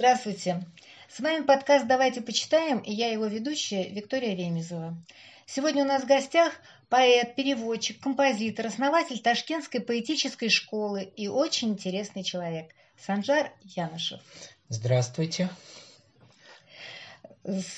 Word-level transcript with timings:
Здравствуйте. 0.00 0.64
С 1.10 1.20
вами 1.20 1.44
подкаст 1.44 1.86
«Давайте 1.86 2.22
почитаем» 2.22 2.78
и 2.78 2.90
я 2.90 3.12
его 3.12 3.26
ведущая 3.26 3.90
Виктория 3.90 4.34
Ремезова. 4.34 4.96
Сегодня 5.44 5.84
у 5.84 5.86
нас 5.86 6.04
в 6.04 6.06
гостях 6.06 6.54
поэт, 6.88 7.34
переводчик, 7.34 8.00
композитор, 8.00 8.64
основатель 8.64 9.18
Ташкентской 9.18 9.82
поэтической 9.82 10.48
школы 10.48 11.02
и 11.02 11.28
очень 11.28 11.72
интересный 11.72 12.22
человек 12.22 12.70
Санжар 12.98 13.52
Янышев. 13.62 14.22
Здравствуйте. 14.70 15.50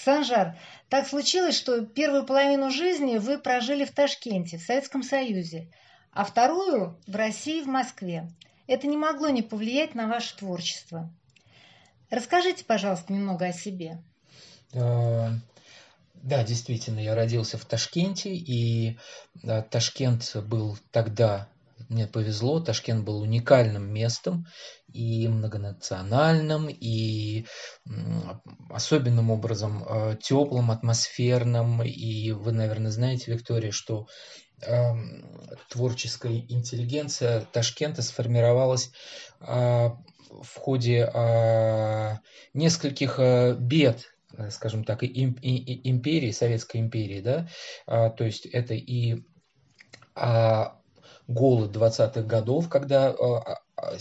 Санжар, 0.04 0.56
так 0.88 1.08
случилось, 1.08 1.58
что 1.58 1.84
первую 1.84 2.24
половину 2.24 2.70
жизни 2.70 3.18
вы 3.18 3.36
прожили 3.36 3.84
в 3.84 3.90
Ташкенте, 3.90 4.58
в 4.58 4.62
Советском 4.62 5.02
Союзе, 5.02 5.66
а 6.12 6.24
вторую 6.24 6.96
в 7.08 7.16
России, 7.16 7.62
в 7.62 7.66
Москве. 7.66 8.30
Это 8.68 8.86
не 8.86 8.96
могло 8.96 9.28
не 9.28 9.42
повлиять 9.42 9.96
на 9.96 10.06
ваше 10.06 10.36
творчество. 10.36 11.10
Расскажите, 12.12 12.62
пожалуйста, 12.66 13.10
немного 13.10 13.46
о 13.46 13.52
себе. 13.54 14.04
Э, 14.74 15.30
да, 16.12 16.44
действительно, 16.44 17.00
я 17.00 17.14
родился 17.14 17.56
в 17.56 17.64
Ташкенте, 17.64 18.34
и 18.34 18.98
Ташкент 19.70 20.36
был 20.44 20.76
тогда, 20.90 21.48
мне 21.88 22.06
повезло, 22.06 22.60
Ташкент 22.60 23.02
был 23.02 23.22
уникальным 23.22 23.90
местом, 23.90 24.46
и 24.92 25.26
многонациональным, 25.26 26.68
и 26.68 27.46
особенным 28.68 29.30
образом 29.30 29.82
э, 29.82 30.18
теплым, 30.22 30.70
атмосферным. 30.70 31.82
И 31.82 32.32
вы, 32.32 32.52
наверное, 32.52 32.90
знаете, 32.90 33.32
Виктория, 33.32 33.72
что 33.72 34.06
эм, 34.60 35.26
творческая 35.70 36.44
интеллигенция 36.46 37.46
Ташкента 37.52 38.02
сформировалась 38.02 38.90
а, 39.40 39.96
в 40.40 40.58
ходе 40.58 41.04
а, 41.04 42.20
нескольких 42.54 43.18
э, 43.18 43.54
бед, 43.54 44.14
э, 44.36 44.50
скажем 44.50 44.84
так, 44.84 45.02
империи, 45.02 46.30
Советской 46.30 46.78
империи, 46.78 47.20
да, 47.20 47.48
а, 47.86 48.10
то 48.10 48.24
есть 48.24 48.46
это 48.46 48.74
и 48.74 49.22
а, 50.14 50.80
голод 51.26 51.76
20-х 51.76 52.22
годов, 52.22 52.68
когда 52.68 53.14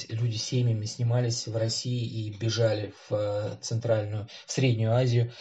люди 0.10 0.36
семьями 0.36 0.86
снимались 0.86 1.48
в 1.48 1.56
России 1.56 2.06
и 2.06 2.38
бежали 2.38 2.94
в 3.10 3.58
центральную, 3.62 4.28
в 4.46 4.52
Среднюю 4.52 4.94
Азию, 4.94 5.32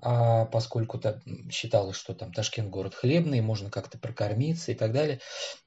поскольку 0.00 0.98
там 0.98 1.20
считалось, 1.50 1.96
что 1.96 2.14
там 2.14 2.32
Ташкент 2.32 2.70
город 2.70 2.94
хлебный, 2.94 3.40
можно 3.40 3.70
как-то 3.70 3.98
прокормиться 3.98 4.72
и 4.72 4.74
так 4.74 4.92
далее. 4.92 5.20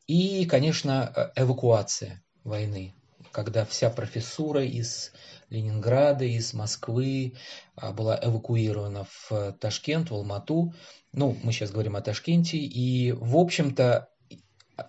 И, 0.07 0.45
конечно, 0.45 1.11
э, 1.15 1.41
эвакуация 1.41 2.21
войны 2.43 2.93
когда 3.31 3.65
вся 3.65 3.89
профессура 3.89 4.63
из 4.63 5.11
Ленинграда, 5.49 6.25
из 6.25 6.53
Москвы 6.53 7.33
а, 7.75 7.91
была 7.91 8.19
эвакуирована 8.21 9.05
в 9.05 9.53
Ташкент, 9.59 10.09
в 10.09 10.15
Алмату. 10.15 10.73
Ну, 11.13 11.37
мы 11.43 11.51
сейчас 11.51 11.71
говорим 11.71 11.95
о 11.95 12.01
Ташкенте. 12.01 12.57
И, 12.57 13.11
в 13.11 13.37
общем-то, 13.37 14.09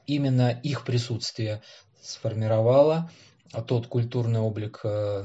именно 0.06 0.50
их 0.50 0.84
присутствие 0.84 1.62
сформировало 2.00 3.10
тот 3.66 3.86
культурный 3.86 4.40
облик 4.40 4.80
э, 4.84 5.24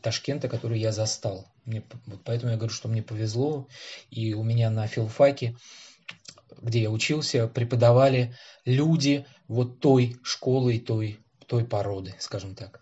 Ташкента, 0.00 0.48
который 0.48 0.78
я 0.78 0.92
застал. 0.92 1.46
Мне, 1.64 1.82
поэтому 2.24 2.52
я 2.52 2.58
говорю, 2.58 2.72
что 2.72 2.88
мне 2.88 3.02
повезло. 3.02 3.66
И 4.10 4.34
у 4.34 4.42
меня 4.42 4.70
на 4.70 4.86
филфаке, 4.86 5.56
где 6.60 6.82
я 6.82 6.90
учился, 6.90 7.48
преподавали 7.48 8.34
люди 8.64 9.26
вот 9.48 9.80
той 9.80 10.16
школы 10.22 10.76
и 10.76 10.80
той 10.80 11.21
той 11.52 11.66
породы, 11.66 12.14
скажем 12.18 12.54
так. 12.54 12.80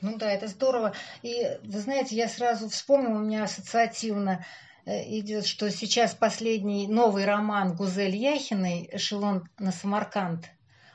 Ну 0.00 0.16
да, 0.16 0.32
это 0.32 0.46
здорово. 0.48 0.94
И 1.20 1.46
вы 1.64 1.78
знаете, 1.80 2.16
я 2.16 2.28
сразу 2.28 2.70
вспомнила, 2.70 3.18
у 3.18 3.22
меня 3.22 3.44
ассоциативно 3.44 4.46
э, 4.86 5.02
идет, 5.18 5.44
что 5.44 5.70
сейчас 5.70 6.14
последний 6.14 6.88
новый 6.88 7.26
роман 7.26 7.76
Гузель 7.76 8.16
Яхиной 8.16 8.88
«Эшелон 8.90 9.46
на 9.58 9.70
Самарканд». 9.70 10.46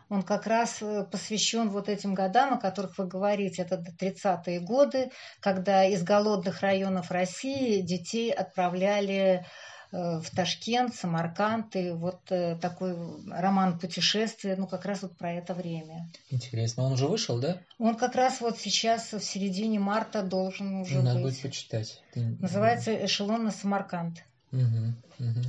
Он 0.09 0.23
как 0.23 0.47
раз 0.47 0.81
э, 0.81 1.05
посвящен 1.11 1.69
вот 1.69 1.89
этим 1.89 2.15
годам, 2.15 2.55
о 2.55 2.59
которых 2.59 2.97
вы 2.97 3.05
говорите. 3.05 3.61
Это 3.61 3.75
30-е 3.75 4.59
годы, 4.59 5.11
когда 5.41 5.85
из 5.85 6.01
голодных 6.01 6.61
районов 6.61 7.11
России 7.11 7.81
детей 7.81 8.31
отправляли 8.31 9.45
в 9.91 10.35
Ташкент, 10.35 10.93
Самарканд, 10.93 11.75
и 11.75 11.89
вот 11.91 12.19
э, 12.29 12.55
такой 12.61 12.95
роман 13.27 13.79
путешествия, 13.79 14.55
ну 14.55 14.67
как 14.67 14.85
раз 14.85 15.01
вот 15.01 15.17
про 15.17 15.33
это 15.33 15.55
время. 15.55 16.07
Интересно, 16.29 16.83
он 16.83 16.93
уже 16.93 17.07
вышел, 17.07 17.39
да? 17.39 17.57
Он 17.79 17.95
как 17.95 18.15
раз 18.15 18.39
вот 18.39 18.59
сейчас 18.59 19.13
в 19.13 19.19
середине 19.21 19.79
марта 19.79 20.21
должен 20.21 20.75
уже 20.75 21.01
Надо 21.01 21.19
быть. 21.19 21.33
будет 21.33 21.41
почитать. 21.41 22.01
Ты... 22.13 22.37
Называется 22.39 22.93
«Эшелон 22.93 23.45
на 23.45 23.51
Самарканд». 23.51 24.23
Угу, 24.51 24.93
угу. 25.19 25.41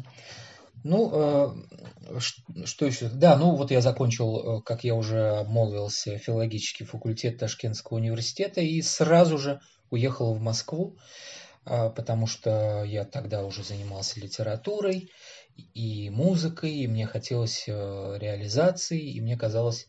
Ну, 0.83 1.11
э, 1.13 2.21
что 2.65 2.87
еще? 2.87 3.11
Да, 3.11 3.37
ну 3.37 3.57
вот 3.57 3.71
я 3.71 3.83
закончил, 3.83 4.63
как 4.63 4.85
я 4.85 4.95
уже 4.95 5.37
обмолвился, 5.37 6.17
филологический 6.17 6.87
факультет 6.87 7.39
Ташкентского 7.39 7.99
университета 7.99 8.63
и 8.63 8.81
сразу 8.81 9.37
же 9.37 9.61
уехал 9.91 10.35
в 10.35 10.41
Москву. 10.41 10.97
А, 11.65 11.91
потому 11.91 12.27
что 12.27 12.85
я 12.85 13.05
тогда 13.05 13.45
уже 13.45 13.63
занимался 13.63 14.21
литературой 14.21 15.11
и 15.75 16.09
музыкой, 16.11 16.73
и 16.73 16.89
мне 16.89 17.07
хотелось 17.07 17.65
э, 17.67 17.73
реализации, 18.19 19.01
и 19.01 19.21
мне 19.21 19.37
казалось, 19.37 19.89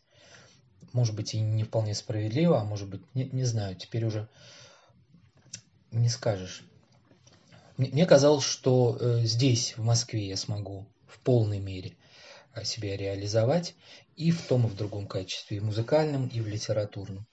может 0.92 1.14
быть, 1.14 1.34
и 1.34 1.40
не 1.40 1.64
вполне 1.64 1.94
справедливо, 1.94 2.60
а 2.60 2.64
может 2.64 2.88
быть, 2.88 3.02
не, 3.14 3.24
не 3.24 3.44
знаю, 3.44 3.76
теперь 3.76 4.04
уже 4.04 4.28
не 5.90 6.08
скажешь. 6.08 6.62
Мне 7.78 8.04
казалось, 8.06 8.44
что 8.44 8.98
э, 9.00 9.20
здесь, 9.24 9.76
в 9.76 9.82
Москве, 9.82 10.28
я 10.28 10.36
смогу 10.36 10.86
в 11.06 11.18
полной 11.20 11.58
мере 11.58 11.96
э, 12.54 12.64
себя 12.64 12.96
реализовать 12.96 13.74
и 14.16 14.30
в 14.30 14.42
том, 14.42 14.66
и 14.66 14.68
в 14.68 14.76
другом 14.76 15.06
качестве, 15.06 15.56
и 15.56 15.60
в 15.60 15.64
музыкальном, 15.64 16.28
и 16.28 16.40
в 16.40 16.46
литературном. 16.46 17.26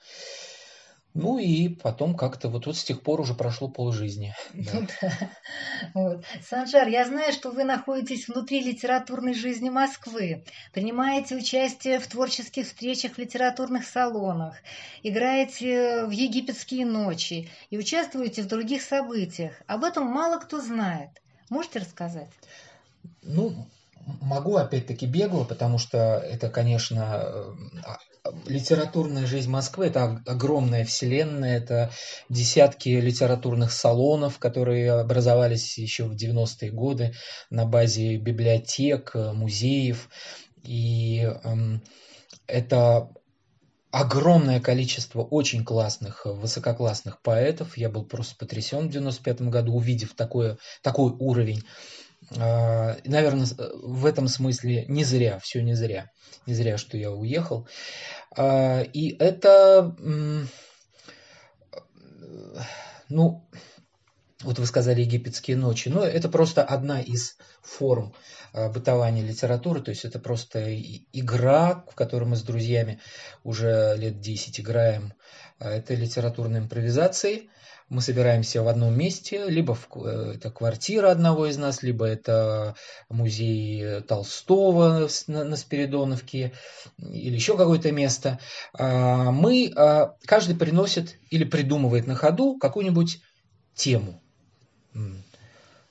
Ну 1.15 1.39
и 1.39 1.69
потом 1.69 2.15
как-то 2.15 2.49
вот, 2.49 2.67
вот 2.67 2.77
с 2.77 2.83
тех 2.83 3.01
пор 3.01 3.19
уже 3.19 3.33
прошло 3.33 3.67
полжизни. 3.67 4.35
Да. 4.53 4.71
Ну 4.73 4.87
да. 5.01 5.11
Вот. 5.93 6.25
Санжар, 6.47 6.87
я 6.87 7.05
знаю, 7.05 7.33
что 7.33 7.51
вы 7.51 7.63
находитесь 7.63 8.27
внутри 8.27 8.61
литературной 8.61 9.33
жизни 9.33 9.69
Москвы, 9.69 10.43
принимаете 10.71 11.35
участие 11.35 11.99
в 11.99 12.07
творческих 12.07 12.67
встречах 12.67 13.13
в 13.13 13.17
литературных 13.17 13.85
салонах, 13.85 14.57
играете 15.01 16.05
в 16.05 16.11
египетские 16.11 16.85
ночи 16.85 17.49
и 17.69 17.77
участвуете 17.77 18.43
в 18.43 18.47
других 18.47 18.83
событиях. 18.83 19.53
Об 19.67 19.83
этом 19.83 20.05
мало 20.05 20.39
кто 20.39 20.61
знает. 20.61 21.09
Можете 21.49 21.79
рассказать? 21.79 22.29
Ну, 23.23 23.67
могу 24.21 24.57
опять-таки 24.57 25.07
бегло, 25.07 25.43
потому 25.43 25.77
что 25.79 25.97
это, 25.97 26.49
конечно, 26.49 27.21
э, 27.23 27.53
литературная 28.45 29.25
жизнь 29.25 29.49
Москвы– 29.49 29.85
это 29.87 30.21
огромная 30.25 30.85
вселенная, 30.85 31.57
это 31.57 31.91
десятки 32.29 32.89
литературных 32.89 33.71
салонов, 33.71 34.39
которые 34.39 34.91
образовались 34.91 35.77
еще 35.77 36.05
в 36.05 36.15
90-е 36.15 36.71
годы 36.71 37.13
на 37.49 37.65
базе 37.65 38.17
библиотек, 38.17 39.13
музеев. 39.15 40.09
И 40.63 41.21
эм, 41.43 41.81
это 42.47 43.09
огромное 43.91 44.59
количество 44.59 45.23
очень 45.23 45.63
классных, 45.63 46.25
высококлассных 46.25 47.21
поэтов. 47.21 47.77
Я 47.77 47.89
был 47.89 48.05
просто 48.05 48.35
потрясен 48.35 48.87
в 48.87 48.91
95 48.91 49.41
году, 49.43 49.73
увидев 49.73 50.13
такое, 50.15 50.57
такой 50.81 51.11
уровень. 51.11 51.63
А, 52.37 52.97
наверное, 53.05 53.47
в 53.81 54.05
этом 54.05 54.27
смысле 54.27 54.85
не 54.87 55.03
зря, 55.03 55.39
все 55.39 55.61
не 55.61 55.73
зря. 55.73 56.11
Не 56.45 56.53
зря, 56.53 56.77
что 56.77 56.97
я 56.97 57.11
уехал. 57.11 57.67
А, 58.35 58.81
и 58.81 59.15
это, 59.17 59.95
ну, 63.09 63.49
вот 64.41 64.57
вы 64.57 64.65
сказали 64.65 65.01
египетские 65.01 65.57
ночи, 65.57 65.89
но 65.89 66.03
это 66.03 66.29
просто 66.29 66.63
одна 66.63 67.01
из 67.01 67.37
форм 67.61 68.13
а, 68.53 68.69
бытования 68.69 69.23
литературы, 69.23 69.81
то 69.81 69.89
есть 69.89 70.05
это 70.05 70.19
просто 70.19 70.73
игра, 71.11 71.83
в 71.91 71.95
которой 71.95 72.25
мы 72.25 72.35
с 72.35 72.43
друзьями 72.43 72.99
уже 73.43 73.95
лет 73.97 74.19
10 74.19 74.59
играем. 74.59 75.13
Это 75.59 75.93
литературные 75.93 76.61
импровизации, 76.61 77.49
мы 77.89 78.01
собираемся 78.01 78.61
в 78.61 78.67
одном 78.67 78.97
месте, 78.97 79.45
либо 79.49 79.73
в, 79.73 79.87
э, 80.05 80.35
это 80.35 80.51
квартира 80.51 81.09
одного 81.09 81.47
из 81.47 81.57
нас, 81.57 81.81
либо 81.81 82.05
это 82.05 82.75
музей 83.09 84.01
Толстого 84.01 85.09
на, 85.27 85.43
на 85.43 85.55
Спиридоновке, 85.55 86.53
или 86.99 87.35
еще 87.35 87.57
какое-то 87.57 87.91
место. 87.91 88.39
А, 88.73 89.31
мы, 89.31 89.73
а, 89.75 90.15
каждый 90.25 90.55
приносит 90.55 91.17
или 91.31 91.43
придумывает 91.43 92.05
на 92.05 92.15
ходу 92.15 92.57
какую-нибудь 92.57 93.21
тему. 93.73 94.21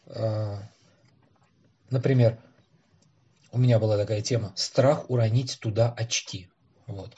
А, 0.06 0.62
например, 1.90 2.38
у 3.50 3.58
меня 3.58 3.78
была 3.78 3.96
такая 3.96 4.22
тема 4.22 4.52
«Страх 4.56 5.10
уронить 5.10 5.58
туда 5.60 5.92
очки». 5.96 6.48
Вот. 6.88 7.12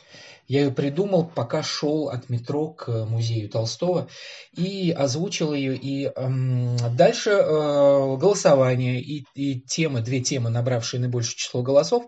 Я 0.48 0.64
ее 0.64 0.72
придумал, 0.72 1.24
пока 1.24 1.62
шел 1.62 2.08
от 2.08 2.28
метро 2.28 2.68
к 2.68 3.06
музею 3.06 3.48
Толстого 3.48 4.08
и 4.52 4.90
озвучил 4.90 5.54
ее. 5.54 5.76
И 5.76 6.06
эм, 6.06 6.76
дальше 6.96 7.30
э, 7.30 8.16
голосование 8.16 9.00
и, 9.00 9.24
и 9.34 9.60
темы, 9.60 10.00
две 10.00 10.20
темы, 10.20 10.50
набравшие 10.50 11.00
наибольшее 11.00 11.36
число 11.36 11.62
голосов. 11.62 12.04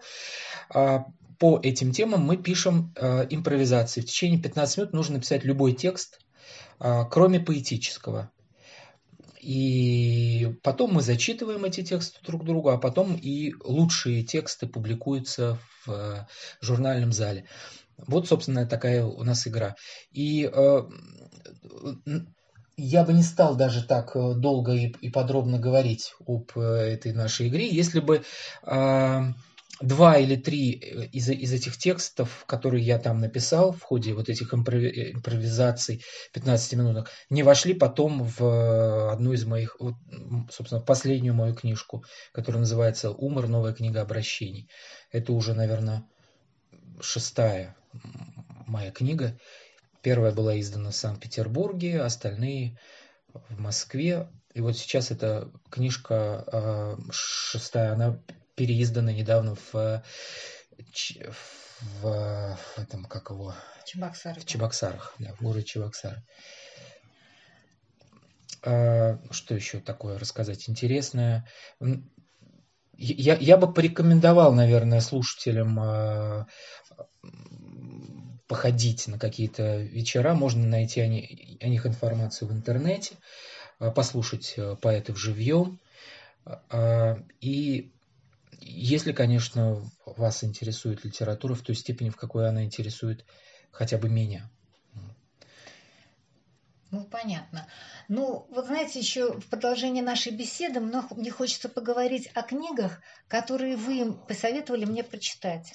Э, 0.75 1.05
по 1.39 1.61
этим 1.63 1.93
темам 1.93 2.23
мы 2.23 2.37
пишем 2.37 2.93
э, 2.97 3.27
импровизации. 3.31 4.01
В 4.01 4.07
течение 4.07 4.41
15 4.41 4.79
минут 4.79 4.93
нужно 4.93 5.15
написать 5.15 5.45
любой 5.45 5.73
текст, 5.73 6.19
э, 6.81 7.05
кроме 7.11 7.39
поэтического. 7.39 8.33
И 9.43 10.57
потом 10.63 10.95
мы 10.95 11.03
зачитываем 11.03 11.65
эти 11.65 11.83
тексты 11.83 12.21
друг 12.25 12.45
другу, 12.45 12.69
а 12.69 12.79
потом 12.79 13.17
и 13.17 13.53
лучшие 13.65 14.23
тексты 14.23 14.69
публикуются 14.69 15.59
в 15.85 15.91
э, 15.91 16.27
журнальном 16.61 17.11
зале. 17.13 17.47
Вот, 17.97 18.29
собственно, 18.29 18.67
такая 18.67 19.05
у 19.05 19.25
нас 19.25 19.47
игра. 19.49 19.75
И 20.13 20.49
э, 20.53 20.83
я 22.77 23.05
бы 23.05 23.13
не 23.13 23.25
стал 23.25 23.57
даже 23.57 23.85
так 23.85 24.15
э, 24.15 24.35
долго 24.35 24.75
и, 24.75 24.95
и 25.01 25.11
подробно 25.11 25.59
говорить 25.59 26.15
об 26.25 26.51
э, 26.55 26.61
этой 26.61 27.13
нашей 27.13 27.49
игре, 27.49 27.69
если 27.69 27.99
бы 27.99 28.23
э, 28.63 29.21
два 29.83 30.17
или 30.17 30.37
три 30.37 30.71
из, 30.71 31.29
из 31.29 31.53
этих 31.53 31.77
текстов, 31.77 32.45
которые 32.47 32.85
я 32.85 32.99
там 32.99 33.19
написал 33.19 33.73
в 33.73 33.83
ходе 33.83 34.15
вот 34.15 34.29
этих 34.29 34.55
импровизаций 34.55 36.03
15 36.33 36.73
минуток, 36.75 37.11
не 37.31 37.43
вошли 37.43 37.75
потом 37.75 38.25
в 38.25 39.13
одну 39.13 39.33
из 39.33 39.45
моих, 39.45 39.77
вот, 39.81 39.95
собственно, 40.51 40.81
последнюю 40.81 41.35
мою 41.35 41.55
книжку, 41.55 42.05
которая 42.33 42.61
называется 42.61 43.11
«Умор. 43.11 43.49
Новая 43.49 43.75
книга 43.75 44.01
обращений». 44.01 44.69
Это 45.11 45.33
уже, 45.33 45.55
наверное, 45.55 46.05
шестая 47.01 47.77
моя 48.67 48.91
книга. 48.91 49.39
Первая 50.03 50.33
была 50.33 50.59
издана 50.59 50.91
в 50.91 50.97
Санкт-Петербурге, 50.97 52.01
остальные 52.01 52.79
в 53.33 53.61
Москве. 53.61 54.29
И 54.55 54.61
вот 54.61 54.77
сейчас 54.77 55.11
эта 55.11 55.51
книжка 55.71 56.45
э, 56.53 56.97
шестая, 57.11 57.93
она 57.93 58.21
переиздана 58.55 59.13
недавно 59.13 59.55
в, 59.55 60.03
в, 62.03 62.03
в 62.03 62.79
этом, 62.79 63.05
как 63.05 63.31
его? 63.31 63.55
Чебоксарах. 63.85 64.43
В 64.43 64.47
Чебоксарах, 64.47 65.15
да, 65.19 65.35
в 65.35 65.43
городе 65.43 65.65
Чебоксары. 65.65 66.23
А, 68.65 69.19
что 69.31 69.55
еще 69.55 69.81
такое 69.81 70.19
рассказать 70.19 70.69
интересное? 70.69 71.49
Я, 72.95 73.37
я 73.37 73.57
бы 73.57 73.73
порекомендовал, 73.73 74.53
наверное, 74.53 75.01
слушателям 75.01 75.79
а, 75.81 76.47
походить 78.47 79.09
на 79.09 79.19
какие-то 79.19 79.79
вечера, 79.79 80.35
можно 80.35 80.67
найти 80.67 81.01
о, 81.01 81.07
них, 81.07 81.29
о 81.61 81.69
них 81.69 81.87
информацию 81.87 82.49
в 82.49 82.53
интернете, 82.53 83.17
а, 83.79 83.91
послушать 83.91 84.55
э, 84.57 84.77
поэтов 84.81 85.19
живьем. 85.19 85.81
А, 86.45 87.19
и 87.41 87.93
если, 88.65 89.13
конечно, 89.13 89.83
вас 90.07 90.45
интересует 90.45 91.05
литература 91.05 91.55
в 91.55 91.63
той 91.63 91.75
степени, 91.75 92.11
в 92.11 92.17
какой 92.17 92.49
она 92.49 92.65
интересует 92.65 93.25
хотя 93.71 93.99
бы 93.99 94.09
меня. 94.09 94.49
Ну, 96.91 97.05
понятно. 97.05 97.67
Ну, 98.09 98.47
вот 98.51 98.67
знаете, 98.67 98.99
еще 98.99 99.33
в 99.33 99.47
продолжении 99.47 100.03
нашей 100.03 100.33
беседы 100.33 100.79
мне 100.81 101.31
хочется 101.31 101.71
поговорить 101.71 102.31
о 102.35 102.43
книгах, 102.43 103.01
которые 103.29 103.77
вы 103.77 104.13
посоветовали 104.13 104.85
мне 104.85 105.03
прочитать. 105.03 105.75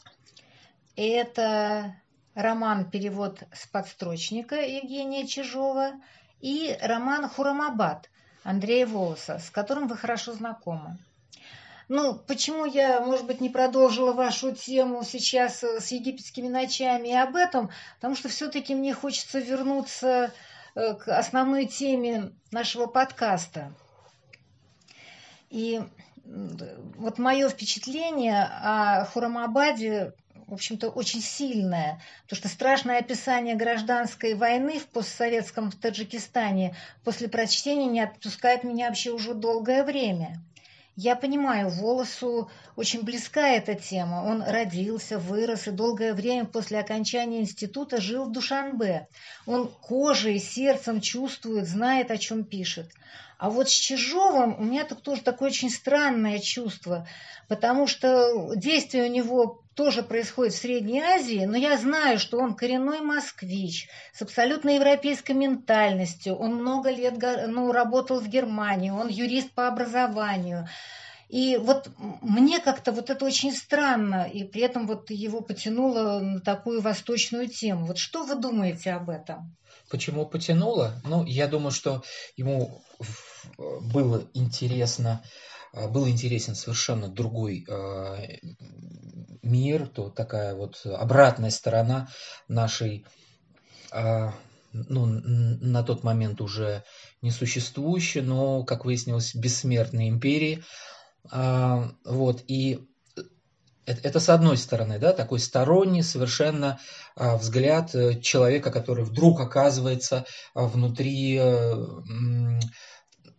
Это 0.95 1.95
роман 2.35 2.89
«Перевод 2.89 3.41
с 3.51 3.65
подстрочника» 3.65 4.57
Евгения 4.57 5.25
Чижова 5.25 5.93
и 6.39 6.77
роман 6.83 7.27
«Хурамабад» 7.27 8.11
Андрея 8.43 8.85
Волоса, 8.85 9.39
с 9.39 9.49
которым 9.49 9.87
вы 9.87 9.97
хорошо 9.97 10.33
знакомы. 10.33 10.99
Ну, 11.89 12.15
почему 12.15 12.65
я, 12.65 12.99
может 12.99 13.25
быть, 13.25 13.39
не 13.39 13.49
продолжила 13.49 14.11
вашу 14.11 14.53
тему 14.53 15.03
сейчас 15.03 15.63
с 15.63 15.87
египетскими 15.91 16.49
ночами 16.49 17.09
и 17.09 17.13
об 17.13 17.35
этом? 17.35 17.69
Потому 17.95 18.15
что 18.15 18.27
все-таки 18.27 18.75
мне 18.75 18.93
хочется 18.93 19.39
вернуться 19.39 20.33
э, 20.75 20.95
к 20.95 21.07
основной 21.07 21.65
теме 21.65 22.33
нашего 22.51 22.87
подкаста. 22.87 23.73
И 25.49 25.81
вот 26.25 27.19
мое 27.19 27.47
впечатление 27.47 28.43
о 28.43 29.05
Хурамабаде 29.05 30.13
в 30.47 30.53
общем-то, 30.53 30.89
очень 30.89 31.21
сильное, 31.21 32.01
потому 32.23 32.37
что 32.37 32.47
страшное 32.47 32.99
описание 32.99 33.55
гражданской 33.55 34.33
войны 34.33 34.79
в 34.79 34.87
постсоветском 34.87 35.71
Таджикистане 35.71 36.73
после 37.03 37.27
прочтения 37.27 37.87
не 37.87 37.99
отпускает 37.99 38.63
меня 38.63 38.87
вообще 38.87 39.11
уже 39.11 39.33
долгое 39.33 39.83
время. 39.83 40.41
Я 40.99 41.15
понимаю, 41.15 41.69
Волосу 41.69 42.49
очень 42.75 43.03
близка 43.03 43.49
эта 43.49 43.75
тема. 43.75 44.23
Он 44.25 44.41
родился, 44.41 45.19
вырос 45.19 45.67
и 45.67 45.71
долгое 45.71 46.15
время 46.15 46.45
после 46.45 46.79
окончания 46.79 47.39
института 47.39 48.01
жил 48.01 48.25
в 48.25 48.31
Душанбе. 48.31 49.07
Он 49.45 49.67
кожей 49.67 50.37
и 50.37 50.39
сердцем 50.39 50.99
чувствует, 50.99 51.67
знает, 51.67 52.09
о 52.09 52.17
чем 52.17 52.43
пишет. 52.43 52.89
А 53.37 53.51
вот 53.51 53.69
с 53.69 53.73
Чижовым 53.73 54.59
у 54.59 54.63
меня 54.63 54.85
так 54.85 55.01
тоже 55.01 55.21
такое 55.21 55.49
очень 55.49 55.69
странное 55.69 56.39
чувство, 56.39 57.07
потому 57.47 57.85
что 57.85 58.55
действие 58.55 59.03
у 59.03 59.13
него 59.13 59.61
тоже 59.77 60.01
происходит 60.01 60.55
в 60.55 60.57
Средней 60.57 61.01
Азии, 61.01 61.45
но 61.45 61.55
я 61.55 61.77
знаю, 61.77 62.17
что 62.17 62.39
он 62.39 62.55
коренной 62.55 63.01
москвич 63.01 63.87
с 64.11 64.23
абсолютно 64.23 64.71
европейской 64.71 65.33
ментальностью. 65.33 66.35
Он 66.35 66.55
много 66.55 66.89
лет 66.89 67.13
ну, 67.47 67.71
работал 67.71 68.19
в 68.19 68.27
Германии, 68.27 68.89
он 68.89 69.07
юрист 69.07 69.51
по 69.51 69.67
образованию. 69.67 70.67
И 71.29 71.57
вот 71.57 71.91
мне 72.21 72.59
как-то 72.59 72.91
вот 72.91 73.11
это 73.11 73.23
очень 73.23 73.53
странно, 73.53 74.23
и 74.23 74.45
при 74.45 74.61
этом 74.61 74.87
вот 74.87 75.11
его 75.11 75.41
потянуло 75.41 76.19
на 76.19 76.39
такую 76.39 76.81
восточную 76.81 77.47
тему. 77.47 77.85
Вот 77.85 77.99
что 77.99 78.23
вы 78.23 78.35
думаете 78.35 78.93
об 78.93 79.11
этом? 79.11 79.55
Почему 79.91 80.25
потянуло? 80.25 80.99
Ну, 81.05 81.23
я 81.23 81.47
думаю, 81.47 81.71
что 81.71 82.03
ему 82.35 82.81
было 83.59 84.23
интересно, 84.33 85.21
был 85.73 86.07
интересен 86.07 86.55
совершенно 86.55 87.07
другой 87.07 87.65
а, 87.69 88.17
мир, 89.47 89.87
то 89.87 90.09
такая 90.09 90.55
вот 90.55 90.81
обратная 90.85 91.49
сторона 91.49 92.09
нашей, 92.47 93.05
а, 93.91 94.33
ну, 94.71 95.05
на 95.05 95.83
тот 95.83 96.03
момент 96.03 96.41
уже 96.41 96.83
несуществующей, 97.21 98.21
но, 98.21 98.63
как 98.63 98.85
выяснилось, 98.85 99.35
бессмертной 99.35 100.09
империи. 100.09 100.63
А, 101.31 101.91
вот, 102.05 102.43
и 102.47 102.79
это, 103.85 104.01
это 104.03 104.19
с 104.19 104.29
одной 104.29 104.57
стороны, 104.57 104.99
да, 104.99 105.13
такой 105.13 105.39
сторонний 105.39 106.03
совершенно 106.03 106.79
а, 107.15 107.37
взгляд 107.37 107.95
э, 107.95 108.19
человека, 108.19 108.69
который 108.69 109.05
вдруг 109.05 109.39
оказывается 109.39 110.25
внутри 110.53 111.39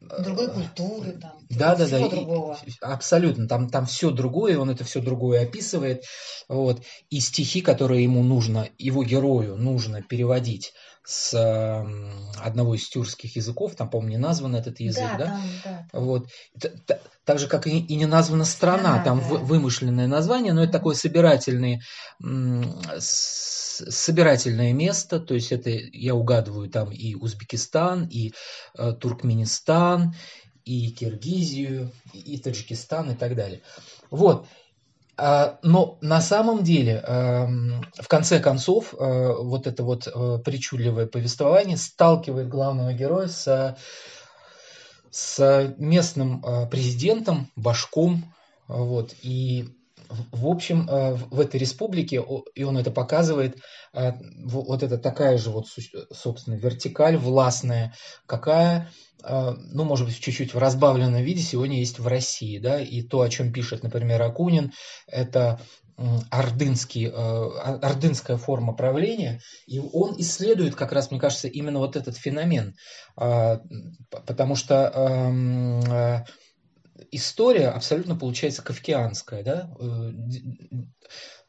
другой 0.00 0.50
культуры, 0.52 1.12
там, 1.12 1.32
да, 1.50 1.74
да, 1.74 1.88
да, 1.88 2.08
другого. 2.08 2.58
абсолютно, 2.80 3.48
там, 3.48 3.68
там 3.68 3.86
все 3.86 4.10
другое, 4.10 4.58
он 4.58 4.70
это 4.70 4.84
все 4.84 5.00
другое 5.00 5.42
описывает, 5.42 6.04
вот, 6.48 6.82
и 7.10 7.20
стихи, 7.20 7.60
которые 7.60 8.04
ему 8.04 8.22
нужно, 8.22 8.68
его 8.78 9.02
герою 9.02 9.56
нужно 9.56 10.02
переводить 10.02 10.72
с 11.10 11.86
одного 12.36 12.74
из 12.74 12.86
тюркских 12.86 13.34
языков, 13.36 13.74
там, 13.74 13.88
по-моему, 13.88 14.10
не 14.10 14.18
назван 14.18 14.54
этот 14.54 14.78
язык, 14.78 15.08
да, 15.16 15.16
да? 15.16 15.24
Там, 15.64 15.88
да, 15.90 15.98
вот, 15.98 16.28
так 17.24 17.38
же, 17.38 17.48
как 17.48 17.66
и, 17.66 17.78
и 17.78 17.96
не 17.96 18.04
названа 18.04 18.44
страна, 18.44 18.98
да, 18.98 19.04
там 19.04 19.20
да. 19.20 19.24
вымышленное 19.24 20.06
название, 20.06 20.52
но 20.52 20.64
это 20.64 20.72
такое 20.72 20.94
собирательное, 20.94 21.80
собирательное 22.98 24.74
место, 24.74 25.18
то 25.18 25.32
есть 25.32 25.50
это, 25.50 25.70
я 25.70 26.14
угадываю, 26.14 26.68
там 26.68 26.92
и 26.92 27.14
Узбекистан, 27.14 28.04
и 28.04 28.34
э, 28.76 28.92
Туркменистан, 28.92 30.14
и 30.66 30.90
Киргизию, 30.90 31.90
и, 32.12 32.34
и 32.34 32.38
Таджикистан, 32.38 33.12
и 33.12 33.14
так 33.14 33.34
далее. 33.34 33.62
Вот, 34.10 34.46
но 35.18 35.98
на 36.00 36.20
самом 36.20 36.62
деле, 36.62 37.02
эм, 37.04 37.82
в 38.00 38.06
конце 38.08 38.38
концов, 38.40 38.94
э, 38.94 39.32
вот 39.40 39.66
это 39.66 39.82
вот 39.82 40.04
причудливое 40.44 41.06
повествование 41.06 41.76
сталкивает 41.76 42.48
главного 42.48 42.92
героя 42.92 43.28
с 43.28 43.76
с 45.10 45.74
местным 45.78 46.42
президентом, 46.70 47.50
Башком, 47.56 48.34
вот, 48.68 49.14
и 49.22 49.68
в 50.08 50.46
общем, 50.46 50.88
э, 50.88 51.14
в 51.14 51.40
этой 51.40 51.58
республике, 51.58 52.24
и 52.54 52.62
он 52.62 52.78
это 52.78 52.90
показывает, 52.90 53.58
э, 53.92 54.12
вот 54.44 54.82
это 54.82 54.98
такая 54.98 55.38
же 55.38 55.50
вот, 55.50 55.66
собственно, 56.12 56.54
вертикаль 56.54 57.16
властная, 57.16 57.94
какая, 58.26 58.90
ну, 59.22 59.82
может 59.82 60.06
быть, 60.06 60.20
чуть-чуть 60.20 60.54
в 60.54 60.58
разбавленном 60.58 61.22
виде 61.22 61.42
сегодня 61.42 61.80
есть 61.80 61.98
в 61.98 62.06
России, 62.06 62.58
да, 62.58 62.80
и 62.80 63.02
то, 63.02 63.20
о 63.20 63.28
чем 63.28 63.52
пишет, 63.52 63.82
например, 63.82 64.22
Акунин, 64.22 64.72
это 65.08 65.60
ордынский, 66.30 67.06
э, 67.06 67.10
ордынская 67.10 68.36
форма 68.36 68.74
правления, 68.74 69.40
и 69.66 69.80
он 69.80 70.14
исследует 70.18 70.76
как 70.76 70.92
раз, 70.92 71.10
мне 71.10 71.18
кажется, 71.18 71.48
именно 71.48 71.80
вот 71.80 71.96
этот 71.96 72.16
феномен, 72.16 72.76
потому 73.16 74.54
что 74.54 74.92
эм, 74.94 75.80
э, 75.80 76.24
история 77.10 77.68
абсолютно 77.68 78.16
получается 78.16 78.62
кавкианская, 78.62 79.42
да, 79.42 79.70
э, 79.80 80.12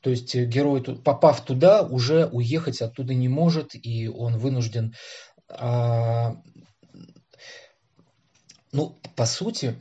то 0.02 0.10
есть 0.10 0.34
герой, 0.36 0.82
попав 0.82 1.44
туда, 1.44 1.84
уже 1.84 2.26
уехать 2.28 2.82
оттуда 2.82 3.14
не 3.14 3.28
может, 3.28 3.72
и 3.74 4.08
он 4.08 4.38
вынужден 4.38 4.94
а, 5.50 6.36
ну, 8.72 9.00
по 9.16 9.26
сути, 9.26 9.76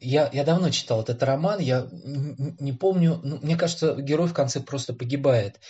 я, 0.00 0.30
я 0.32 0.44
давно 0.44 0.70
читал 0.70 1.02
этот 1.02 1.22
роман, 1.22 1.60
я 1.60 1.88
не 1.92 2.72
помню, 2.72 3.20
ну, 3.22 3.38
мне 3.42 3.56
кажется, 3.56 3.96
герой 3.96 4.28
в 4.28 4.34
конце 4.34 4.60
просто 4.60 4.94
погибает. 4.94 5.60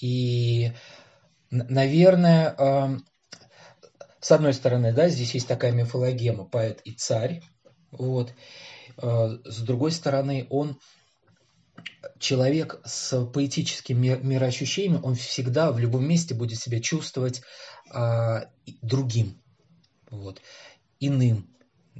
И, 0.00 0.72
наверное, 1.50 2.54
э, 2.58 2.98
с 4.20 4.30
одной 4.30 4.52
стороны, 4.52 4.92
да, 4.92 5.08
здесь 5.08 5.32
есть 5.32 5.48
такая 5.48 5.72
мифологема, 5.72 6.44
поэт 6.44 6.80
и 6.84 6.92
царь, 6.92 7.42
вот. 7.90 8.32
Э, 9.00 9.38
с 9.44 9.60
другой 9.62 9.92
стороны, 9.92 10.46
он 10.50 10.78
человек 12.18 12.80
с 12.84 13.24
поэтическим 13.26 14.00
мироощущением, 14.00 15.04
он 15.04 15.14
всегда 15.14 15.72
в 15.72 15.78
любом 15.78 16.04
месте 16.06 16.34
будет 16.34 16.58
себя 16.58 16.80
чувствовать 16.80 17.42
э, 17.92 18.42
другим, 18.82 19.40
вот, 20.10 20.40
иным, 21.00 21.48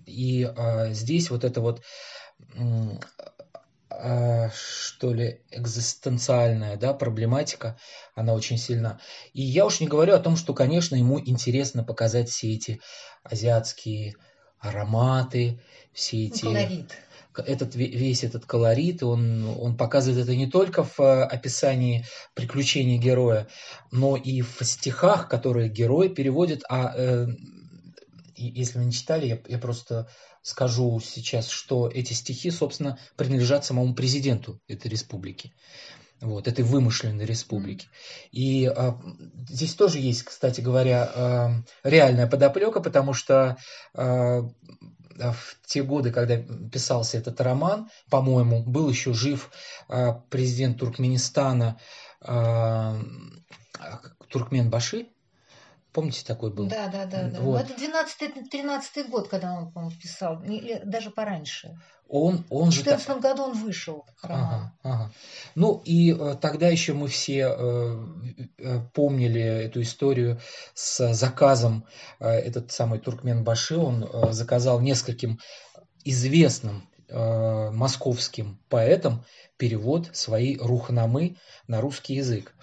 и 0.06 0.44
а, 0.44 0.92
здесь 0.92 1.30
вот 1.30 1.44
это 1.44 1.60
вот 1.60 1.82
а, 3.90 4.50
что 4.50 5.12
ли, 5.12 5.42
экзистенциальная 5.50 6.76
да, 6.76 6.94
проблематика, 6.94 7.78
она 8.14 8.34
очень 8.34 8.58
сильна. 8.58 9.00
И 9.32 9.42
я 9.42 9.66
уж 9.66 9.80
не 9.80 9.88
говорю 9.88 10.14
о 10.14 10.20
том, 10.20 10.36
что, 10.36 10.54
конечно, 10.54 10.94
ему 10.94 11.18
интересно 11.18 11.82
показать 11.82 12.28
все 12.28 12.54
эти 12.54 12.80
азиатские 13.22 14.14
ароматы, 14.60 15.60
все 15.92 16.26
эти... 16.26 16.42
Колорит. 16.42 16.92
Этот, 17.36 17.76
весь 17.76 18.24
этот 18.24 18.46
колорит, 18.46 19.04
он, 19.04 19.46
он 19.60 19.76
показывает 19.76 20.24
это 20.24 20.34
не 20.34 20.48
только 20.48 20.82
в 20.82 20.98
а, 20.98 21.24
описании 21.24 22.04
приключений 22.34 22.98
героя, 22.98 23.46
но 23.92 24.16
и 24.16 24.42
в 24.42 24.64
стихах, 24.64 25.28
которые 25.28 25.68
герой 25.68 26.08
переводит, 26.08 26.64
а 26.68 26.92
э, 26.96 27.28
если 28.34 28.78
вы 28.78 28.86
не 28.86 28.92
читали, 28.92 29.26
я, 29.26 29.38
я 29.46 29.58
просто 29.58 30.08
скажу 30.42 30.98
сейчас, 31.00 31.48
что 31.48 31.88
эти 31.88 32.12
стихи, 32.12 32.50
собственно, 32.50 32.98
принадлежат 33.16 33.64
самому 33.64 33.94
президенту 33.94 34.60
этой 34.66 34.88
республики. 34.88 35.52
Вот, 36.20 36.48
этой 36.48 36.64
вымышленной 36.64 37.24
республики. 37.24 37.88
И 38.32 38.66
а, 38.66 39.00
здесь 39.48 39.74
тоже 39.74 39.98
есть, 39.98 40.24
кстати 40.24 40.60
говоря, 40.60 41.10
а, 41.14 41.50
реальная 41.84 42.26
подоплека, 42.26 42.80
потому 42.80 43.12
что 43.12 43.56
а, 43.94 44.48
в 45.18 45.58
те 45.66 45.82
годы, 45.82 46.10
когда 46.10 46.36
писался 46.36 47.18
этот 47.18 47.40
роман, 47.40 47.88
по-моему, 48.10 48.62
был 48.62 48.88
еще 48.88 49.12
жив 49.12 49.50
а, 49.88 50.14
президент 50.30 50.78
Туркменистана 50.78 51.78
а, 52.20 52.98
Туркмен 54.28 54.70
Баши, 54.70 55.08
Помните, 55.98 56.24
такой 56.24 56.52
был? 56.52 56.68
Да, 56.68 56.86
да, 56.86 57.06
да. 57.06 57.24
да. 57.24 57.40
Вот. 57.40 57.60
Это 57.60 57.74
12-13 57.74 59.08
год, 59.10 59.26
когда 59.26 59.52
он, 59.54 59.72
по 59.72 59.90
писал, 60.00 60.40
даже 60.84 61.10
пораньше. 61.10 61.76
Он, 62.06 62.44
он 62.50 62.70
в 62.70 62.74
2014 62.74 63.08
же... 63.08 63.20
году 63.20 63.42
он 63.42 63.52
вышел. 63.54 64.06
Ага, 64.22 64.72
ага. 64.84 65.12
Ну 65.56 65.82
и 65.84 66.12
э, 66.12 66.36
тогда 66.40 66.68
еще 66.68 66.92
мы 66.92 67.08
все 67.08 67.48
э, 67.48 68.06
э, 68.58 68.80
помнили 68.94 69.40
эту 69.40 69.82
историю 69.82 70.38
с 70.72 71.12
заказом. 71.14 71.84
Э, 72.20 72.28
этот 72.28 72.70
самый 72.70 73.00
Туркмен 73.00 73.42
Баши, 73.42 73.76
он 73.76 74.04
э, 74.04 74.30
заказал 74.30 74.80
нескольким 74.80 75.40
известным 76.04 76.88
э, 77.08 77.70
московским 77.72 78.60
поэтам 78.68 79.24
перевод 79.56 80.10
своей 80.12 80.58
рухнамы 80.58 81.38
на 81.66 81.80
русский 81.80 82.14
язык 82.14 82.54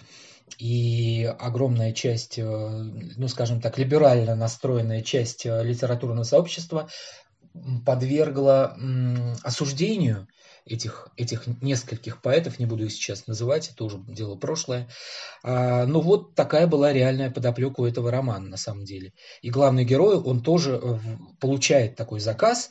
и 0.58 1.24
огромная 1.38 1.92
часть, 1.92 2.38
э, 2.38 2.42
ну 2.44 3.28
скажем 3.28 3.60
так, 3.60 3.78
либерально 3.78 4.34
настроенная 4.34 5.02
часть 5.02 5.46
э, 5.46 5.62
литературного 5.62 6.24
сообщества 6.24 6.88
подвергла 7.84 8.76
осуждению 9.42 10.28
этих, 10.66 11.08
этих 11.16 11.46
нескольких 11.62 12.20
поэтов, 12.20 12.58
не 12.58 12.66
буду 12.66 12.84
их 12.84 12.92
сейчас 12.92 13.26
называть, 13.26 13.70
это 13.70 13.84
уже 13.84 13.98
дело 14.08 14.34
прошлое. 14.34 14.88
А, 15.42 15.86
но 15.86 16.00
вот 16.00 16.34
такая 16.34 16.66
была 16.66 16.92
реальная 16.92 17.30
подоплека 17.30 17.80
у 17.80 17.86
этого 17.86 18.10
романа 18.10 18.48
на 18.48 18.56
самом 18.56 18.84
деле. 18.84 19.12
И 19.42 19.50
главный 19.50 19.84
герой, 19.84 20.16
он 20.16 20.42
тоже 20.42 20.80
э, 20.82 20.98
получает 21.40 21.94
такой 21.94 22.18
заказ, 22.18 22.70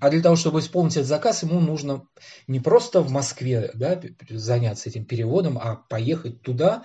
а 0.00 0.10
для 0.10 0.22
того, 0.22 0.36
чтобы 0.36 0.60
исполнить 0.60 0.96
этот 0.96 1.08
заказ, 1.08 1.42
ему 1.42 1.60
нужно 1.60 2.06
не 2.46 2.60
просто 2.60 3.00
в 3.00 3.10
Москве 3.10 3.70
да, 3.74 4.00
заняться 4.30 4.88
этим 4.88 5.04
переводом, 5.04 5.58
а 5.58 5.76
поехать 5.76 6.42
туда, 6.42 6.84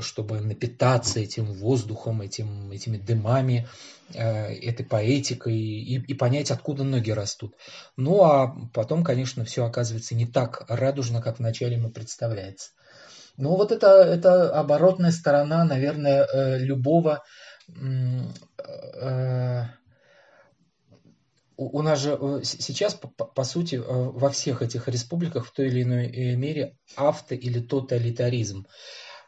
чтобы 0.00 0.40
напитаться 0.40 1.20
этим 1.20 1.46
воздухом, 1.52 2.20
этим, 2.20 2.70
этими 2.70 2.96
дымами, 2.96 3.68
э, 4.12 4.54
этой 4.54 4.84
поэтикой 4.84 5.56
и, 5.56 6.00
и 6.00 6.14
понять, 6.14 6.50
откуда 6.50 6.84
ноги 6.84 7.10
растут. 7.10 7.54
Ну 7.96 8.22
а 8.24 8.54
потом, 8.72 9.04
конечно, 9.04 9.44
все 9.44 9.64
оказывается 9.64 10.14
не 10.14 10.26
так 10.26 10.64
радужно, 10.68 11.22
как 11.22 11.38
вначале 11.38 11.76
ему 11.76 11.90
представляется. 11.90 12.70
Ну 13.36 13.56
вот 13.56 13.72
это, 13.72 13.88
это 14.02 14.50
оборотная 14.58 15.10
сторона, 15.10 15.64
наверное, 15.64 16.24
э, 16.24 16.58
любого 16.58 17.24
э, 17.68 19.64
у 21.56 21.82
нас 21.82 22.00
же 22.00 22.18
э, 22.20 22.40
сейчас, 22.42 22.94
по, 22.94 23.08
по 23.08 23.44
сути, 23.44 23.76
э, 23.76 23.80
во 23.82 24.30
всех 24.30 24.62
этих 24.62 24.88
республиках 24.88 25.46
в 25.46 25.52
той 25.52 25.68
или 25.68 25.82
иной 25.82 26.06
э, 26.06 26.36
мере 26.36 26.76
авто- 26.96 27.34
или 27.34 27.60
тоталитаризм. 27.60 28.66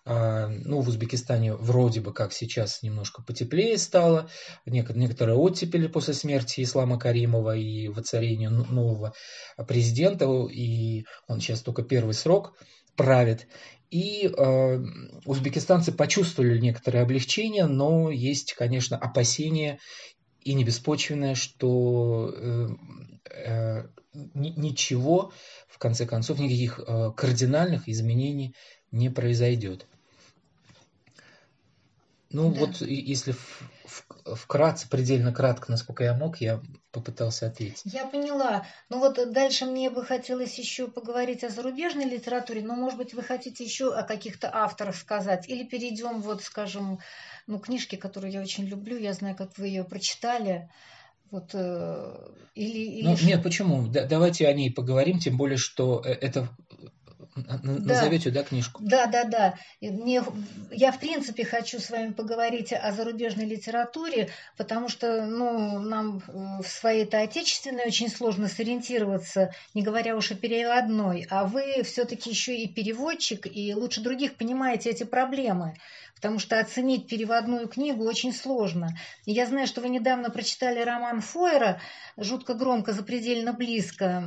А, 0.08 0.46
ну, 0.48 0.82
в 0.82 0.88
Узбекистане 0.88 1.54
вроде 1.54 2.00
бы 2.00 2.12
как 2.12 2.32
сейчас 2.32 2.82
немножко 2.82 3.22
потеплее 3.22 3.76
стало, 3.76 4.30
некоторые 4.64 5.36
оттепели 5.36 5.88
после 5.88 6.14
смерти 6.14 6.62
Ислама 6.62 6.96
Каримова 6.96 7.56
и 7.56 7.88
воцарения 7.88 8.48
нового 8.48 9.14
президента, 9.66 10.26
и 10.46 11.04
он 11.26 11.40
сейчас 11.40 11.60
только 11.62 11.82
первый 11.82 12.14
срок 12.14 12.54
правит. 12.94 13.48
И 13.90 14.26
э, 14.26 14.78
узбекистанцы 15.24 15.92
почувствовали 15.92 16.58
некоторое 16.58 17.02
облегчение, 17.02 17.66
но 17.66 18.10
есть, 18.10 18.52
конечно, 18.54 18.96
опасения 18.96 19.78
и 20.46 20.54
не 20.54 20.62
беспочвенное, 20.62 21.34
что 21.34 22.32
э, 22.32 22.68
э, 23.24 23.86
ничего, 24.34 25.32
в 25.66 25.78
конце 25.78 26.06
концов, 26.06 26.38
никаких 26.38 26.78
э, 26.78 27.10
кардинальных 27.16 27.88
изменений 27.88 28.54
не 28.92 29.10
произойдет. 29.10 29.86
Ну 32.30 32.52
да. 32.52 32.60
вот 32.60 32.80
если 32.80 33.34
вкратце, 33.86 34.88
предельно 34.88 35.32
кратко, 35.32 35.70
насколько 35.70 36.04
я 36.04 36.14
мог, 36.14 36.40
я 36.40 36.60
попытался 36.90 37.46
ответить. 37.46 37.82
Я 37.84 38.06
поняла. 38.06 38.66
Ну 38.88 38.98
вот 38.98 39.32
дальше 39.32 39.66
мне 39.66 39.90
бы 39.90 40.04
хотелось 40.04 40.58
еще 40.58 40.88
поговорить 40.88 41.44
о 41.44 41.48
зарубежной 41.48 42.04
литературе, 42.04 42.62
но, 42.62 42.74
может 42.74 42.98
быть, 42.98 43.14
вы 43.14 43.22
хотите 43.22 43.64
еще 43.64 43.94
о 43.94 44.02
каких-то 44.02 44.50
авторах 44.52 44.96
сказать? 44.96 45.48
Или 45.48 45.64
перейдем, 45.64 46.20
вот, 46.20 46.42
скажем, 46.42 46.98
ну, 47.46 47.58
книжки, 47.58 47.96
которую 47.96 48.32
я 48.32 48.40
очень 48.40 48.64
люблю, 48.64 48.98
я 48.98 49.12
знаю, 49.12 49.36
как 49.36 49.56
вы 49.58 49.68
ее 49.68 49.84
прочитали. 49.84 50.70
Вот, 51.30 51.50
э, 51.54 52.14
или, 52.54 52.78
или... 52.78 53.04
Ну, 53.06 53.16
нет, 53.22 53.42
почему? 53.42 53.88
Да, 53.88 54.06
давайте 54.06 54.46
о 54.46 54.52
ней 54.52 54.70
поговорим, 54.70 55.18
тем 55.18 55.36
более, 55.36 55.58
что 55.58 56.00
э, 56.04 56.12
это 56.12 56.48
Назовете, 57.62 58.30
да, 58.30 58.42
книжку? 58.42 58.80
Да, 58.82 59.06
да, 59.06 59.24
да. 59.24 59.54
Мне, 59.80 60.22
я, 60.70 60.92
в 60.92 60.98
принципе, 60.98 61.44
хочу 61.44 61.78
с 61.78 61.90
вами 61.90 62.12
поговорить 62.12 62.72
о 62.72 62.92
зарубежной 62.92 63.44
литературе, 63.44 64.30
потому 64.56 64.88
что 64.88 65.26
ну, 65.26 65.78
нам 65.78 66.22
э, 66.26 66.62
в 66.62 66.66
своей-то 66.66 67.20
отечественной 67.20 67.86
очень 67.86 68.08
сложно 68.08 68.48
сориентироваться, 68.48 69.52
не 69.74 69.82
говоря 69.82 70.16
уж 70.16 70.30
о 70.30 70.34
переводной. 70.34 71.26
А 71.30 71.44
вы 71.44 71.82
все-таки 71.84 72.30
еще 72.30 72.56
и 72.56 72.68
переводчик, 72.68 73.46
и 73.46 73.74
лучше 73.74 74.00
других 74.00 74.36
понимаете 74.36 74.90
эти 74.90 75.04
проблемы 75.04 75.76
потому 76.16 76.38
что 76.38 76.58
оценить 76.58 77.08
переводную 77.08 77.68
книгу 77.68 78.04
очень 78.04 78.32
сложно. 78.32 78.98
Я 79.26 79.46
знаю, 79.46 79.66
что 79.66 79.82
вы 79.82 79.90
недавно 79.90 80.30
прочитали 80.30 80.80
роман 80.80 81.20
Фойера 81.20 81.80
«Жутко 82.16 82.54
громко, 82.54 82.92
запредельно 82.92 83.52
близко». 83.52 84.24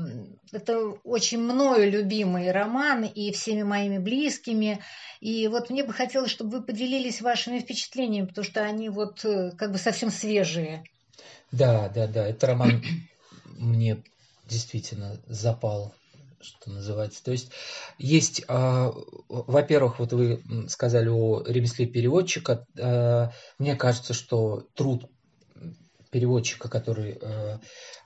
Это 0.51 0.79
очень 1.03 1.39
мною 1.39 1.91
любимый 1.91 2.51
роман 2.51 3.03
и 3.03 3.31
всеми 3.31 3.63
моими 3.63 3.97
близкими. 3.97 4.79
И 5.19 5.47
вот 5.47 5.69
мне 5.69 5.83
бы 5.83 5.91
хотелось, 5.91 6.31
чтобы 6.31 6.59
вы 6.59 6.63
поделились 6.63 7.21
вашими 7.21 7.59
впечатлениями, 7.59 8.27
потому 8.27 8.45
что 8.45 8.61
они 8.61 8.89
вот 8.89 9.25
э, 9.25 9.51
как 9.57 9.71
бы 9.71 9.79
совсем 9.79 10.11
свежие. 10.11 10.83
Да, 11.51 11.89
да, 11.89 12.07
да, 12.07 12.27
это 12.27 12.47
роман 12.47 12.83
мне 13.57 14.01
действительно 14.45 15.19
запал 15.27 15.93
что 16.41 16.71
называется. 16.71 17.23
То 17.23 17.31
есть 17.31 17.51
есть, 17.97 18.43
э, 18.47 18.91
во-первых, 19.27 19.99
вот 19.99 20.13
вы 20.13 20.43
сказали 20.67 21.09
о 21.09 21.43
ремесле 21.45 21.85
переводчика. 21.85 22.65
Э, 22.77 23.29
мне 23.57 23.75
кажется, 23.75 24.13
что 24.13 24.67
труд 24.73 25.05
переводчика, 26.11 26.69
который 26.69 27.19
э, 27.21 27.59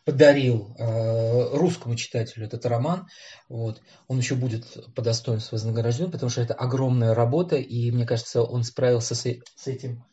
подарил 0.03 0.75
русскому 0.77 1.95
читателю 1.95 2.47
этот 2.47 2.65
роман, 2.65 3.07
вот, 3.47 3.81
он 4.09 4.17
еще 4.17 4.35
будет 4.35 4.93
по 4.93 5.01
достоинству 5.01 5.55
вознагражден, 5.55 6.11
потому 6.11 6.29
что 6.29 6.41
это 6.41 6.53
огромная 6.53 7.13
работа, 7.13 7.55
и 7.55 7.89
мне 7.91 8.05
кажется, 8.05 8.43
он 8.43 8.63
справился 8.63 9.15
с, 9.15 9.21
с 9.21 9.67
этим 9.67 10.03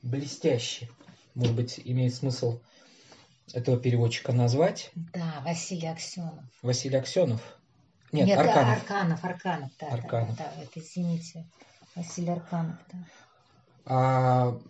блестяще. 0.00 0.88
Может 1.34 1.54
быть, 1.54 1.78
имеет 1.84 2.14
смысл 2.14 2.60
этого 3.52 3.76
переводчика 3.76 4.32
назвать? 4.32 4.90
Да, 4.94 5.42
Василий 5.44 5.88
Аксенов. 5.88 6.44
Василий 6.62 6.96
Аксенов? 6.96 7.42
Нет, 8.14 8.28
Нет 8.28 8.38
Арканов. 8.38 8.78
Арканов, 8.78 9.24
Арканов, 9.24 9.70
да, 9.80 9.86
Арканов. 9.88 10.36
Да, 10.36 10.52
да, 10.56 10.62
это, 10.62 10.78
извините, 10.78 11.50
Василий 11.96 12.30
Арканов, 12.30 12.76
да. 12.92 12.98
А, 13.86 14.60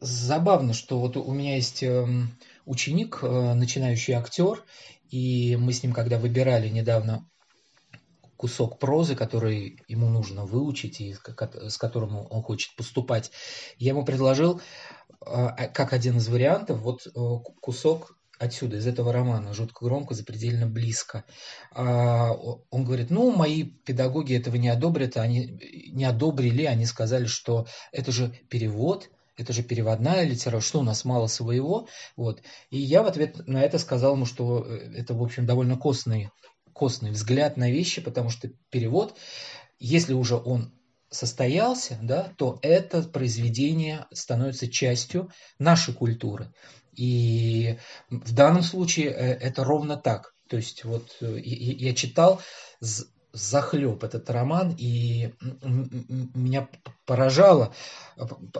забавно, 0.00 0.74
что 0.74 1.00
вот 1.00 1.16
у 1.16 1.32
меня 1.32 1.54
есть 1.54 1.82
эм, 1.82 2.36
ученик, 2.66 3.20
э, 3.22 3.54
начинающий 3.54 4.12
актер, 4.12 4.62
и 5.08 5.56
мы 5.58 5.72
с 5.72 5.82
ним, 5.82 5.94
когда 5.94 6.18
выбирали 6.18 6.68
недавно 6.68 7.26
кусок 8.36 8.78
прозы, 8.78 9.16
который 9.16 9.82
ему 9.88 10.10
нужно 10.10 10.44
выучить 10.44 11.00
и 11.00 11.14
с 11.14 11.78
которым 11.78 12.26
он 12.28 12.42
хочет 12.42 12.76
поступать, 12.76 13.30
я 13.78 13.92
ему 13.92 14.04
предложил 14.04 14.60
э, 15.24 15.68
как 15.72 15.94
один 15.94 16.18
из 16.18 16.28
вариантов 16.28 16.80
вот 16.80 17.06
э, 17.06 17.10
кусок 17.62 18.18
отсюда, 18.42 18.76
из 18.76 18.86
этого 18.86 19.12
романа, 19.12 19.54
жутко 19.54 19.84
громко, 19.84 20.14
запредельно 20.14 20.66
близко. 20.66 21.24
А, 21.70 22.32
он 22.32 22.84
говорит, 22.84 23.10
ну, 23.10 23.30
мои 23.30 23.62
педагоги 23.62 24.36
этого 24.36 24.56
не 24.56 24.68
одобрят, 24.68 25.16
они 25.16 25.60
не 25.92 26.04
одобрили, 26.04 26.64
они 26.64 26.84
сказали, 26.86 27.26
что 27.26 27.66
это 27.92 28.10
же 28.10 28.34
перевод, 28.48 29.10
это 29.36 29.52
же 29.52 29.62
переводная 29.62 30.24
литература, 30.24 30.60
что 30.60 30.80
у 30.80 30.82
нас 30.82 31.04
мало 31.04 31.28
своего. 31.28 31.88
Вот. 32.16 32.42
И 32.70 32.78
я 32.78 33.02
в 33.02 33.06
ответ 33.06 33.46
на 33.46 33.62
это 33.62 33.78
сказал 33.78 34.14
ему, 34.14 34.26
что 34.26 34.64
э, 34.66 34.92
это, 34.96 35.14
в 35.14 35.22
общем, 35.22 35.46
довольно 35.46 35.76
костный, 35.76 36.30
костный 36.72 37.12
взгляд 37.12 37.56
на 37.56 37.70
вещи, 37.70 38.00
потому 38.00 38.28
что 38.28 38.50
перевод, 38.70 39.16
если 39.78 40.14
уже 40.14 40.36
он 40.36 40.72
состоялся, 41.10 41.98
да, 42.02 42.32
то 42.36 42.58
это 42.62 43.02
произведение 43.02 44.06
становится 44.12 44.66
частью 44.66 45.30
нашей 45.58 45.94
культуры. 45.94 46.52
И 46.94 47.78
в 48.10 48.32
данном 48.34 48.62
случае 48.62 49.08
э, 49.08 49.34
это 49.34 49.64
ровно 49.64 49.96
так. 49.96 50.34
То 50.48 50.56
есть 50.56 50.84
вот 50.84 51.16
э, 51.20 51.38
я 51.42 51.94
читал 51.94 52.40
захлеб 53.32 54.04
этот 54.04 54.28
роман, 54.28 54.74
и 54.76 55.32
меня 55.62 56.68
поражало, 57.06 57.74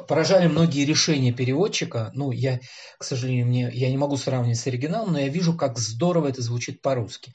поражали 0.09 0.47
многие 0.47 0.87
решения 0.87 1.31
переводчика. 1.31 2.11
Ну, 2.15 2.31
я, 2.31 2.59
к 2.99 3.05
сожалению, 3.05 3.47
мне, 3.47 3.71
я 3.71 3.91
не 3.91 3.99
могу 3.99 4.17
сравнивать 4.17 4.59
с 4.59 4.67
оригиналом, 4.67 5.13
но 5.13 5.21
я 5.21 5.29
вижу, 5.29 5.55
как 5.55 5.79
здорово 5.79 6.29
это 6.29 6.41
звучит 6.41 6.81
по-русски. 6.81 7.35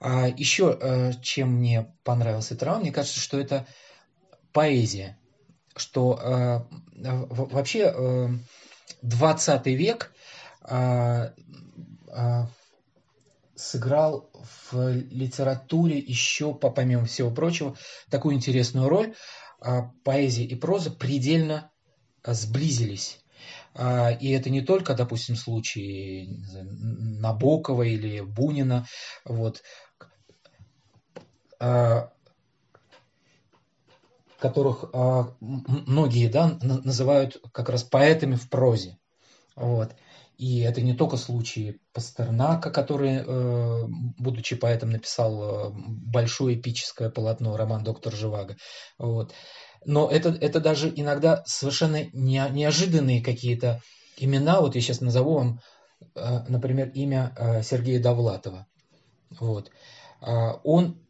А 0.00 0.28
еще, 0.28 0.76
э, 0.78 1.12
чем 1.22 1.54
мне 1.54 1.94
понравился 2.04 2.52
этот 2.52 2.64
роман, 2.64 2.82
мне 2.82 2.92
кажется, 2.92 3.20
что 3.20 3.40
это 3.40 3.66
поэзия. 4.52 5.18
Что 5.74 6.66
вообще 6.94 7.92
20 9.02 9.66
век 9.66 10.12
а, 10.68 11.32
а, 12.12 12.48
сыграл 13.54 14.30
в 14.70 14.92
литературе 14.92 15.98
еще, 15.98 16.54
помимо 16.54 17.06
всего 17.06 17.30
прочего, 17.30 17.76
такую 18.10 18.34
интересную 18.34 18.88
роль. 18.88 19.14
А, 19.60 19.90
поэзия 20.04 20.44
и 20.44 20.54
проза 20.54 20.90
предельно 20.90 21.70
сблизились. 22.24 23.20
И 23.78 24.30
это 24.30 24.48
не 24.48 24.62
только, 24.62 24.94
допустим, 24.94 25.36
случаи 25.36 26.40
Набокова 27.20 27.82
или 27.82 28.20
Бунина, 28.20 28.86
вот, 29.26 29.62
которых 34.38 34.90
многие 35.40 36.28
да, 36.28 36.58
называют 36.62 37.38
как 37.52 37.68
раз 37.68 37.84
поэтами 37.84 38.36
в 38.36 38.48
прозе. 38.48 38.98
Вот. 39.56 39.94
И 40.36 40.60
это 40.60 40.82
не 40.82 40.94
только 40.94 41.16
случаи 41.16 41.80
Пастернака, 41.92 42.70
который, 42.70 43.22
э, 43.24 43.84
будучи 44.18 44.54
поэтом, 44.54 44.90
написал 44.90 45.42
э, 45.42 45.72
большое 45.74 46.58
эпическое 46.58 47.08
полотно, 47.08 47.56
роман 47.56 47.82
«Доктор 47.84 48.14
Живаго». 48.14 48.56
Вот. 48.98 49.32
Но 49.86 50.10
это, 50.10 50.30
это 50.30 50.60
даже 50.60 50.92
иногда 50.94 51.42
совершенно 51.46 52.04
не, 52.12 52.46
неожиданные 52.50 53.22
какие-то 53.22 53.80
имена. 54.18 54.60
Вот 54.60 54.74
я 54.74 54.80
сейчас 54.82 55.00
назову 55.00 55.34
вам, 55.34 55.60
э, 56.14 56.44
например, 56.48 56.90
имя 56.90 57.62
Сергея 57.62 58.02
Довлатова. 58.02 58.66
Вот. 59.30 59.70
А 60.20 60.60
он, 60.64 61.00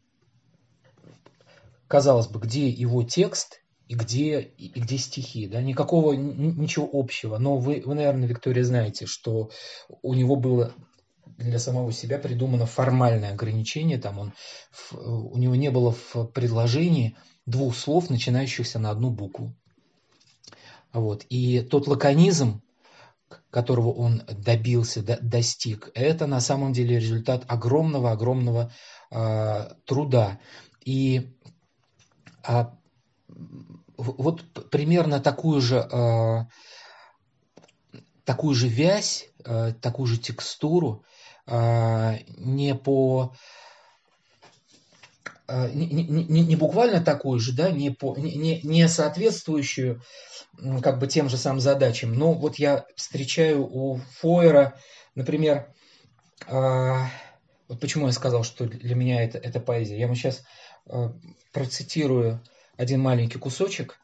казалось 1.88 2.28
бы, 2.28 2.38
где 2.38 2.68
его 2.68 3.02
текст– 3.02 3.60
и 3.86 3.94
где, 3.94 4.40
и 4.40 4.80
где 4.80 4.98
стихи, 4.98 5.46
да, 5.46 5.62
никакого, 5.62 6.12
ничего 6.12 6.88
общего. 6.92 7.38
Но 7.38 7.56
вы, 7.56 7.82
вы, 7.84 7.94
наверное, 7.94 8.26
Виктория, 8.26 8.64
знаете, 8.64 9.06
что 9.06 9.50
у 10.02 10.14
него 10.14 10.36
было 10.36 10.72
для 11.38 11.58
самого 11.58 11.92
себя 11.92 12.18
придумано 12.18 12.66
формальное 12.66 13.32
ограничение, 13.32 13.98
там 13.98 14.18
он, 14.18 14.32
у 14.92 15.36
него 15.38 15.54
не 15.54 15.70
было 15.70 15.92
в 15.92 16.26
предложении 16.26 17.16
двух 17.44 17.76
слов, 17.76 18.10
начинающихся 18.10 18.78
на 18.78 18.90
одну 18.90 19.10
букву. 19.10 19.54
Вот. 20.92 21.24
И 21.28 21.60
тот 21.60 21.86
лаконизм, 21.88 22.62
которого 23.50 23.92
он 23.92 24.22
добился, 24.28 25.02
достиг, 25.02 25.90
это 25.94 26.26
на 26.26 26.40
самом 26.40 26.72
деле 26.72 26.98
результат 26.98 27.44
огромного-огромного 27.46 28.72
э, 29.10 29.68
труда. 29.84 30.40
И 30.84 31.36
а, 32.42 32.78
вот 33.96 34.42
примерно 34.70 35.20
такую 35.20 35.60
же, 35.60 35.78
а, 35.80 36.46
такую 38.24 38.54
же 38.54 38.68
вязь, 38.68 39.28
а, 39.44 39.72
такую 39.72 40.06
же 40.06 40.18
текстуру, 40.18 41.04
а, 41.46 42.16
не 42.38 42.74
по 42.74 43.34
не, 45.48 45.86
не, 45.86 46.40
не 46.42 46.56
буквально 46.56 47.00
такую 47.00 47.38
же, 47.38 47.52
да, 47.52 47.70
не, 47.70 47.90
по, 47.90 48.16
не, 48.16 48.60
не 48.62 48.88
соответствующую 48.88 50.02
как 50.82 50.98
бы 50.98 51.06
тем 51.06 51.28
же 51.28 51.36
самым 51.36 51.60
задачам. 51.60 52.14
Но 52.14 52.32
вот 52.32 52.56
я 52.56 52.84
встречаю 52.96 53.64
у 53.64 54.00
Фойера, 54.18 54.76
например, 55.14 55.72
вот 56.48 57.80
почему 57.80 58.08
я 58.08 58.12
сказал, 58.12 58.42
что 58.42 58.66
для 58.66 58.96
меня 58.96 59.22
это, 59.22 59.38
это 59.38 59.60
поэзия. 59.60 59.96
Я 59.96 60.08
вам 60.08 60.16
сейчас 60.16 60.42
процитирую 61.52 62.42
один 62.76 63.00
маленький 63.00 63.38
кусочек 63.38 63.98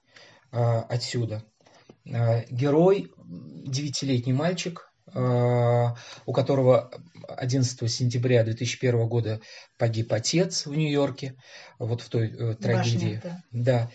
а, 0.51 0.83
отсюда. 0.83 1.45
А, 2.13 2.45
герой, 2.51 3.13
девятилетний 3.17 4.33
мальчик, 4.33 4.91
а, 5.15 5.97
у 6.27 6.33
которого 6.33 6.91
11 7.29 7.91
сентября 7.91 8.45
2001 8.45 9.09
года 9.09 9.41
погиб 9.79 10.13
отец 10.13 10.67
в 10.67 10.75
Нью-Йорке, 10.75 11.37
вот 11.79 12.01
в 12.03 12.09
той 12.09 12.29
э, 12.29 12.55
трагедии. 12.55 13.21
Башня, 13.23 13.45
да. 13.51 13.91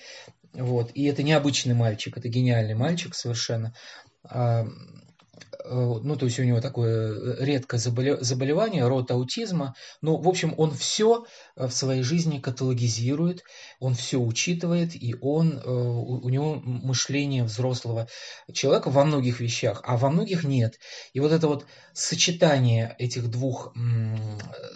да. 0.54 0.64
Вот. 0.64 0.92
И 0.94 1.06
это 1.06 1.24
необычный 1.24 1.76
мальчик, 1.76 2.18
это 2.18 2.30
гениальный 2.30 2.76
мальчик 2.76 3.14
совершенно. 3.16 3.74
Э, 5.70 6.00
ну, 6.02 6.16
то 6.16 6.26
есть 6.26 6.40
у 6.40 6.44
него 6.44 6.62
такое 6.62 7.14
э, 7.14 7.46
редкое 7.46 7.78
заболевание, 7.78 8.88
род 8.88 9.12
аутизма. 9.12 9.76
Ну, 10.02 10.18
в 10.18 10.28
общем, 10.28 10.54
он 10.58 10.72
все 10.72 11.26
э, 11.56 11.68
в 11.68 11.72
своей 11.72 12.04
жизни 12.04 12.40
каталогизирует, 12.40 13.44
он 13.80 13.94
все 13.94 14.18
учитывает, 14.18 14.96
и 14.96 15.16
он, 15.20 15.62
у 15.66 16.30
него 16.30 16.56
мышление 16.56 17.44
взрослого 17.44 18.08
человека 18.54 18.90
во 18.90 19.04
многих 19.06 19.40
вещах, 19.40 19.82
а 19.84 19.98
во 19.98 20.10
многих 20.10 20.44
нет. 20.44 20.80
И 21.14 21.20
вот 21.20 21.32
это 21.32 21.48
вот 21.48 21.66
сочетание 21.94 22.96
этих 23.00 23.30
двух, 23.30 23.74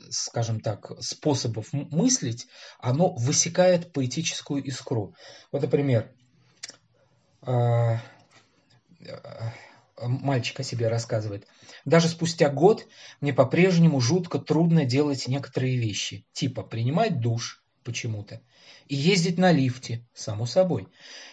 скажем 0.09 0.59
так, 0.59 0.91
способов 0.99 1.71
мыслить, 1.71 2.47
оно 2.79 3.13
высекает 3.15 3.93
поэтическую 3.93 4.63
искру. 4.63 5.15
Вот, 5.51 5.61
например, 5.61 6.11
мальчик 10.01 10.59
о 10.59 10.63
себе 10.63 10.87
рассказывает. 10.87 11.47
Даже 11.85 12.07
спустя 12.07 12.49
год 12.49 12.87
мне 13.19 13.33
по-прежнему 13.33 13.99
жутко 13.99 14.39
трудно 14.39 14.85
делать 14.85 15.27
некоторые 15.27 15.77
вещи, 15.77 16.25
типа 16.33 16.63
принимать 16.63 17.19
душ 17.19 17.63
почему-то 17.83 18.41
и 18.87 18.95
ездить 18.95 19.37
на 19.37 19.51
лифте, 19.51 20.05
само 20.13 20.45
собой. 20.45 20.87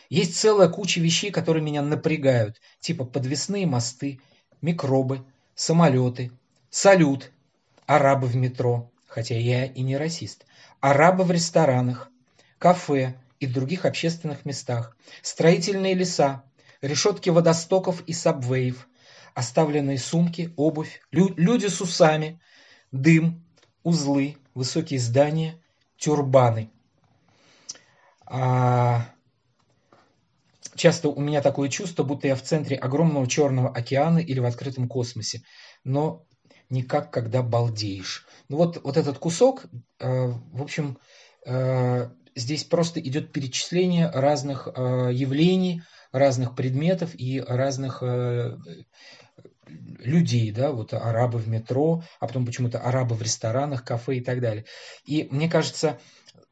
Есть 0.09 0.37
целая 0.37 0.69
куча 0.69 1.01
вещей, 1.01 1.31
которые 1.31 1.63
меня 1.63 1.83
напрягают, 1.83 2.61
типа 2.81 3.05
подвесные 3.05 3.67
мосты, 3.67 4.21
микробы, 4.63 5.25
самолеты, 5.55 6.31
салют, 6.71 7.33
арабы 7.87 8.29
в 8.29 8.37
метро, 8.37 8.91
хотя 9.07 9.37
я 9.37 9.65
и 9.65 9.83
не 9.83 9.97
расист, 9.97 10.47
арабы 10.81 11.25
в 11.25 11.31
ресторанах, 11.31 12.11
кафе 12.59 13.17
и 13.41 13.47
других 13.47 13.85
общественных 13.85 14.45
местах, 14.45 14.97
строительные 15.23 15.95
леса, 15.95 16.45
решетки 16.83 17.31
водостоков 17.31 18.03
и 18.07 18.13
сабвеев, 18.13 18.89
оставленные 19.35 19.99
сумки, 19.99 20.53
обувь, 20.57 21.01
лю 21.11 21.33
люди 21.37 21.67
с 21.67 21.81
усами, 21.81 22.41
дым, 22.93 23.45
узлы, 23.83 24.37
высокие 24.55 25.01
здания, 25.01 25.63
тюрбаны. 25.97 26.71
А... 28.27 29.07
Часто 30.79 31.09
у 31.09 31.21
меня 31.21 31.43
такое 31.43 31.69
чувство, 31.71 32.05
будто 32.05 32.29
я 32.29 32.37
в 32.37 32.43
центре 32.43 32.77
огромного 32.77 33.27
черного 33.27 33.69
океана 33.69 34.19
или 34.19 34.39
в 34.39 34.45
открытом 34.45 34.87
космосе, 34.87 35.43
но 35.83 36.25
не 36.71 36.85
как 36.85 37.11
когда 37.11 37.43
балдеешь. 37.43 38.27
Ну 38.49 38.59
вот, 38.59 38.81
вот 38.85 38.97
этот 38.97 39.19
кусок, 39.19 39.65
э, 39.99 40.27
в 40.29 40.63
общем, 40.63 40.99
э, 41.45 42.11
здесь 42.37 42.63
просто 42.63 43.01
идет 43.01 43.33
перечисление 43.33 44.09
разных 44.09 44.69
э, 44.69 45.11
явлений, 45.13 45.83
разных 46.13 46.55
предметов 46.55 47.11
и 47.15 47.41
разных 47.41 48.03
э, 48.03 48.57
людей, 49.67 50.51
да, 50.51 50.73
вот 50.73 50.93
арабы 50.95 51.39
в 51.39 51.49
метро, 51.49 52.03
а 52.21 52.27
потом 52.27 52.47
почему-то 52.47 52.81
арабы 52.81 53.15
в 53.15 53.23
ресторанах, 53.23 53.85
кафе 53.85 54.17
и 54.17 54.21
так 54.21 54.41
далее. 54.41 54.65
И 55.05 55.29
мне 55.31 55.49
кажется, 55.49 55.99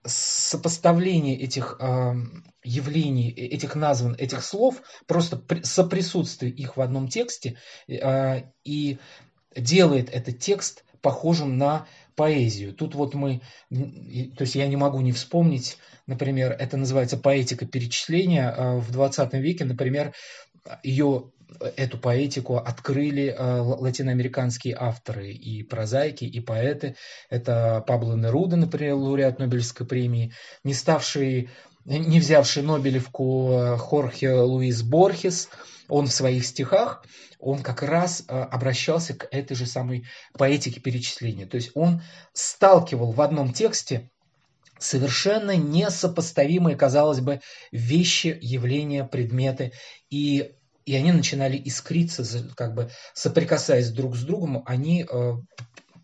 сопоставление 0.04 1.38
этих 1.38 1.76
э, 1.80 2.14
явлений, 2.62 3.30
этих 3.30 3.74
назван, 3.74 4.14
этих 4.14 4.44
слов, 4.44 4.82
просто 5.06 5.36
при, 5.36 5.62
соприсутствие 5.62 6.52
их 6.52 6.76
в 6.76 6.80
одном 6.80 7.08
тексте 7.08 7.58
э, 7.88 8.42
и 8.64 8.98
делает 9.54 10.10
этот 10.10 10.38
текст 10.38 10.84
похожим 11.00 11.56
на 11.58 11.86
поэзию. 12.16 12.72
Тут 12.72 12.94
вот 12.94 13.14
мы, 13.14 13.40
то 13.70 14.40
есть 14.40 14.54
я 14.54 14.66
не 14.66 14.76
могу 14.76 15.00
не 15.00 15.12
вспомнить, 15.12 15.78
например, 16.06 16.52
это 16.58 16.76
называется 16.76 17.16
поэтика 17.16 17.66
перечисления. 17.66 18.52
А, 18.56 18.76
в 18.78 18.90
20 18.90 19.34
веке, 19.34 19.64
например, 19.64 20.14
ее 20.82 21.30
эту 21.76 21.98
поэтику 21.98 22.56
открыли 22.56 23.34
а, 23.36 23.62
латиноамериканские 23.62 24.76
авторы 24.78 25.30
и 25.30 25.62
прозаики, 25.62 26.24
и 26.24 26.40
поэты. 26.40 26.96
Это 27.30 27.84
Пабло 27.86 28.16
Неруда, 28.16 28.56
например, 28.56 28.94
лауреат 28.94 29.38
Нобелевской 29.38 29.86
премии, 29.86 30.32
не 30.64 30.74
ставший, 30.74 31.50
не 31.84 32.18
взявший 32.18 32.62
Нобелевку 32.62 33.76
Хорхе 33.78 34.32
Луис 34.32 34.82
Борхес– 34.82 35.48
он 35.88 36.06
в 36.06 36.12
своих 36.12 36.44
стихах, 36.46 37.04
он 37.38 37.62
как 37.62 37.82
раз 37.82 38.24
э, 38.26 38.32
обращался 38.32 39.14
к 39.14 39.28
этой 39.30 39.54
же 39.54 39.66
самой 39.66 40.06
поэтике 40.34 40.80
перечисления. 40.80 41.46
То 41.46 41.56
есть 41.56 41.70
он 41.74 42.02
сталкивал 42.32 43.12
в 43.12 43.20
одном 43.20 43.52
тексте 43.52 44.10
совершенно 44.78 45.56
несопоставимые, 45.56 46.76
казалось 46.76 47.20
бы, 47.20 47.40
вещи, 47.72 48.38
явления, 48.40 49.04
предметы, 49.04 49.72
и, 50.10 50.52
и 50.84 50.94
они 50.94 51.12
начинали 51.12 51.60
искриться, 51.64 52.24
как 52.54 52.74
бы 52.74 52.90
соприкасаясь 53.14 53.90
друг 53.90 54.16
с 54.16 54.22
другом, 54.22 54.62
они 54.66 55.06
э, 55.08 55.32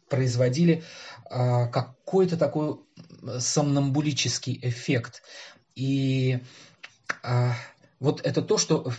производили 0.09 0.83
э, 1.31 1.69
какой-то 1.69 2.37
такой 2.37 2.79
сомнамбулический 3.39 4.59
эффект. 4.63 5.23
И 5.75 6.41
э, 7.23 7.51
вот 8.01 8.21
это 8.25 8.43
то, 8.43 8.59
что 8.59 8.93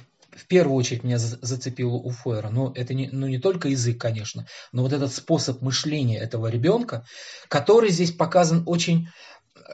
первую 0.47 0.75
очередь 0.75 1.03
меня 1.03 1.17
зацепило 1.17 1.93
у 1.93 2.09
Фойера, 2.09 2.49
но 2.49 2.71
это 2.75 2.93
не, 2.93 3.09
ну, 3.11 3.27
не 3.27 3.39
только 3.39 3.69
язык, 3.69 3.99
конечно, 3.99 4.47
но 4.71 4.81
вот 4.81 4.93
этот 4.93 5.13
способ 5.13 5.61
мышления 5.61 6.19
этого 6.19 6.47
ребенка, 6.47 7.05
который 7.47 7.89
здесь 7.89 8.11
показан 8.11 8.63
очень 8.65 9.07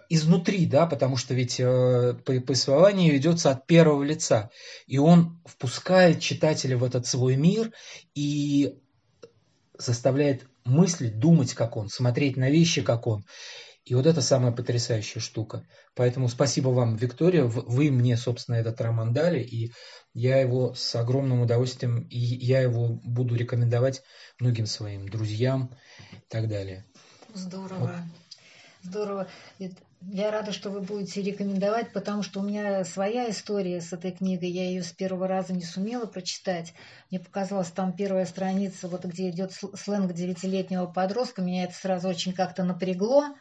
изнутри, 0.09 0.65
да, 0.65 0.85
потому 0.85 1.17
что 1.17 1.33
ведь 1.33 1.59
э, 1.59 2.15
повествование 2.25 3.11
ведется 3.11 3.51
от 3.51 3.65
первого 3.65 4.03
лица, 4.03 4.49
и 4.87 4.97
он 4.97 5.41
впускает 5.45 6.19
читателя 6.19 6.77
в 6.77 6.83
этот 6.83 7.05
свой 7.07 7.35
мир 7.35 7.71
и 8.13 8.75
заставляет 9.77 10.45
мыслить, 10.65 11.19
думать, 11.19 11.53
как 11.53 11.77
он, 11.77 11.89
смотреть 11.89 12.37
на 12.37 12.49
вещи, 12.49 12.81
как 12.81 13.07
он. 13.07 13.25
И 13.89 13.95
вот 13.95 14.05
это 14.05 14.21
самая 14.21 14.51
потрясающая 14.51 15.19
штука. 15.19 15.65
Поэтому 15.95 16.27
спасибо 16.27 16.69
вам, 16.69 16.95
Виктория. 16.95 17.45
Вы 17.45 17.89
мне, 17.89 18.17
собственно, 18.17 18.57
этот 18.57 18.79
роман 18.81 19.13
дали, 19.13 19.39
и 19.39 19.73
я 20.13 20.39
его 20.39 20.75
с 20.75 20.93
огромным 20.95 21.41
удовольствием, 21.41 22.03
и 22.03 22.19
я 22.19 22.61
его 22.61 22.87
буду 23.03 23.33
рекомендовать 23.33 24.03
многим 24.39 24.67
своим 24.67 25.09
друзьям 25.09 25.71
и 26.11 26.17
так 26.27 26.47
далее. 26.47 26.85
Здорово. 27.33 27.79
Вот. 27.79 27.91
Здорово. 28.83 29.27
Я 30.01 30.29
рада, 30.29 30.53
что 30.53 30.69
вы 30.69 30.81
будете 30.81 31.23
рекомендовать, 31.23 31.91
потому 31.91 32.21
что 32.21 32.41
у 32.41 32.43
меня 32.43 32.85
своя 32.85 33.31
история 33.31 33.81
с 33.81 33.91
этой 33.91 34.11
книгой. 34.11 34.51
Я 34.51 34.65
ее 34.65 34.83
с 34.83 34.91
первого 34.91 35.27
раза 35.27 35.53
не 35.53 35.63
сумела 35.63 36.05
прочитать. 36.05 36.75
Мне 37.09 37.19
показалось, 37.19 37.71
там 37.71 37.93
первая 37.93 38.27
страница, 38.27 38.87
вот 38.87 39.03
где 39.05 39.31
идет 39.31 39.51
сленг 39.51 40.13
девятилетнего 40.13 40.85
подростка, 40.85 41.41
меня 41.41 41.63
это 41.63 41.73
сразу 41.73 42.07
очень 42.07 42.33
как-то 42.33 42.63
напрягло. 42.63 43.35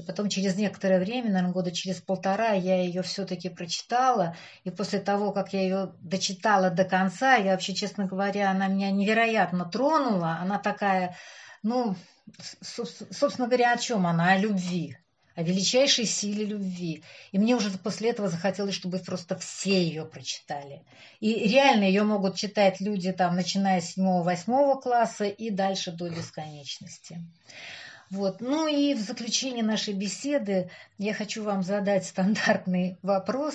И 0.00 0.02
потом 0.02 0.30
через 0.30 0.56
некоторое 0.56 0.98
время, 0.98 1.28
наверное, 1.30 1.52
года 1.52 1.70
через 1.70 2.00
полтора, 2.00 2.52
я 2.52 2.82
ее 2.82 3.02
все-таки 3.02 3.50
прочитала. 3.50 4.34
И 4.64 4.70
после 4.70 4.98
того, 4.98 5.30
как 5.30 5.52
я 5.52 5.60
ее 5.60 5.92
дочитала 6.00 6.70
до 6.70 6.84
конца, 6.84 7.34
я 7.36 7.52
вообще, 7.52 7.74
честно 7.74 8.06
говоря, 8.06 8.50
она 8.50 8.66
меня 8.68 8.90
невероятно 8.90 9.66
тронула. 9.66 10.38
Она 10.40 10.58
такая, 10.58 11.18
ну, 11.62 11.96
собственно 12.62 13.46
говоря, 13.46 13.74
о 13.74 13.76
чем 13.76 14.06
она? 14.06 14.32
О 14.32 14.38
любви 14.38 14.96
о 15.36 15.42
величайшей 15.42 16.04
силе 16.04 16.44
любви. 16.44 17.02
И 17.32 17.38
мне 17.38 17.54
уже 17.56 17.70
после 17.78 18.10
этого 18.10 18.28
захотелось, 18.28 18.74
чтобы 18.74 18.98
просто 18.98 19.38
все 19.38 19.82
ее 19.82 20.04
прочитали. 20.04 20.82
И 21.20 21.48
реально 21.48 21.84
ее 21.84 22.02
могут 22.02 22.36
читать 22.36 22.80
люди, 22.80 23.10
там, 23.12 23.36
начиная 23.36 23.80
с 23.80 23.96
7-8 23.96 24.82
класса 24.82 25.24
и 25.24 25.48
дальше 25.48 25.92
до 25.92 26.10
бесконечности. 26.10 27.20
Вот. 28.10 28.40
Ну 28.40 28.66
и 28.66 28.94
в 28.94 29.00
заключение 29.00 29.64
нашей 29.64 29.94
беседы 29.94 30.68
я 30.98 31.14
хочу 31.14 31.44
вам 31.44 31.62
задать 31.62 32.04
стандартный 32.04 32.98
вопрос. 33.02 33.54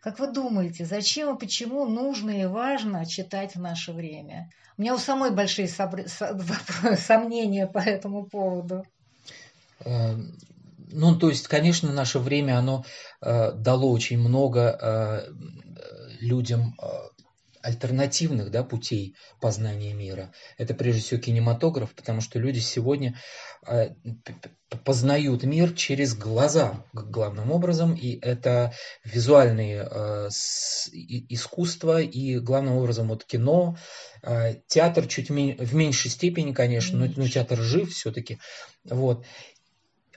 Как 0.00 0.18
вы 0.18 0.32
думаете, 0.32 0.86
зачем 0.86 1.36
и 1.36 1.38
почему 1.38 1.86
нужно 1.86 2.30
и 2.30 2.46
важно 2.46 3.04
читать 3.04 3.54
в 3.54 3.60
наше 3.60 3.92
время? 3.92 4.50
У 4.78 4.82
меня 4.82 4.94
у 4.94 4.98
самой 4.98 5.30
большие 5.30 5.68
сомнения 6.96 7.66
по 7.66 7.78
этому 7.78 8.24
поводу. 8.24 8.86
Э, 9.84 10.16
ну, 10.92 11.16
то 11.16 11.28
есть, 11.28 11.46
конечно, 11.48 11.92
наше 11.92 12.18
время, 12.18 12.58
оно 12.58 12.86
э, 13.20 13.52
дало 13.52 13.92
очень 13.92 14.18
много 14.18 14.78
э, 14.80 15.32
людям 16.20 16.74
альтернативных 17.62 18.50
да, 18.50 18.64
путей 18.64 19.14
познания 19.40 19.92
мира. 19.94 20.32
Это 20.58 20.74
прежде 20.74 21.02
всего 21.02 21.20
кинематограф, 21.20 21.94
потому 21.94 22.20
что 22.20 22.38
люди 22.38 22.58
сегодня 22.58 23.18
э, 23.66 23.90
познают 24.84 25.42
мир 25.42 25.72
через 25.72 26.14
глаза 26.14 26.84
главным 26.92 27.50
образом, 27.50 27.94
и 27.94 28.18
это 28.20 28.72
визуальные 29.04 29.88
э, 29.90 30.28
искусства, 31.28 32.00
и 32.00 32.38
главным 32.38 32.76
образом 32.76 33.08
вот 33.08 33.24
кино, 33.24 33.76
э, 34.22 34.54
театр 34.66 35.06
чуть 35.06 35.28
в 35.28 35.74
меньшей 35.74 36.10
степени, 36.10 36.52
конечно, 36.52 36.98
но, 36.98 37.12
но 37.16 37.28
театр 37.28 37.58
жив 37.58 37.92
все-таки. 37.92 38.38
Вот. 38.84 39.24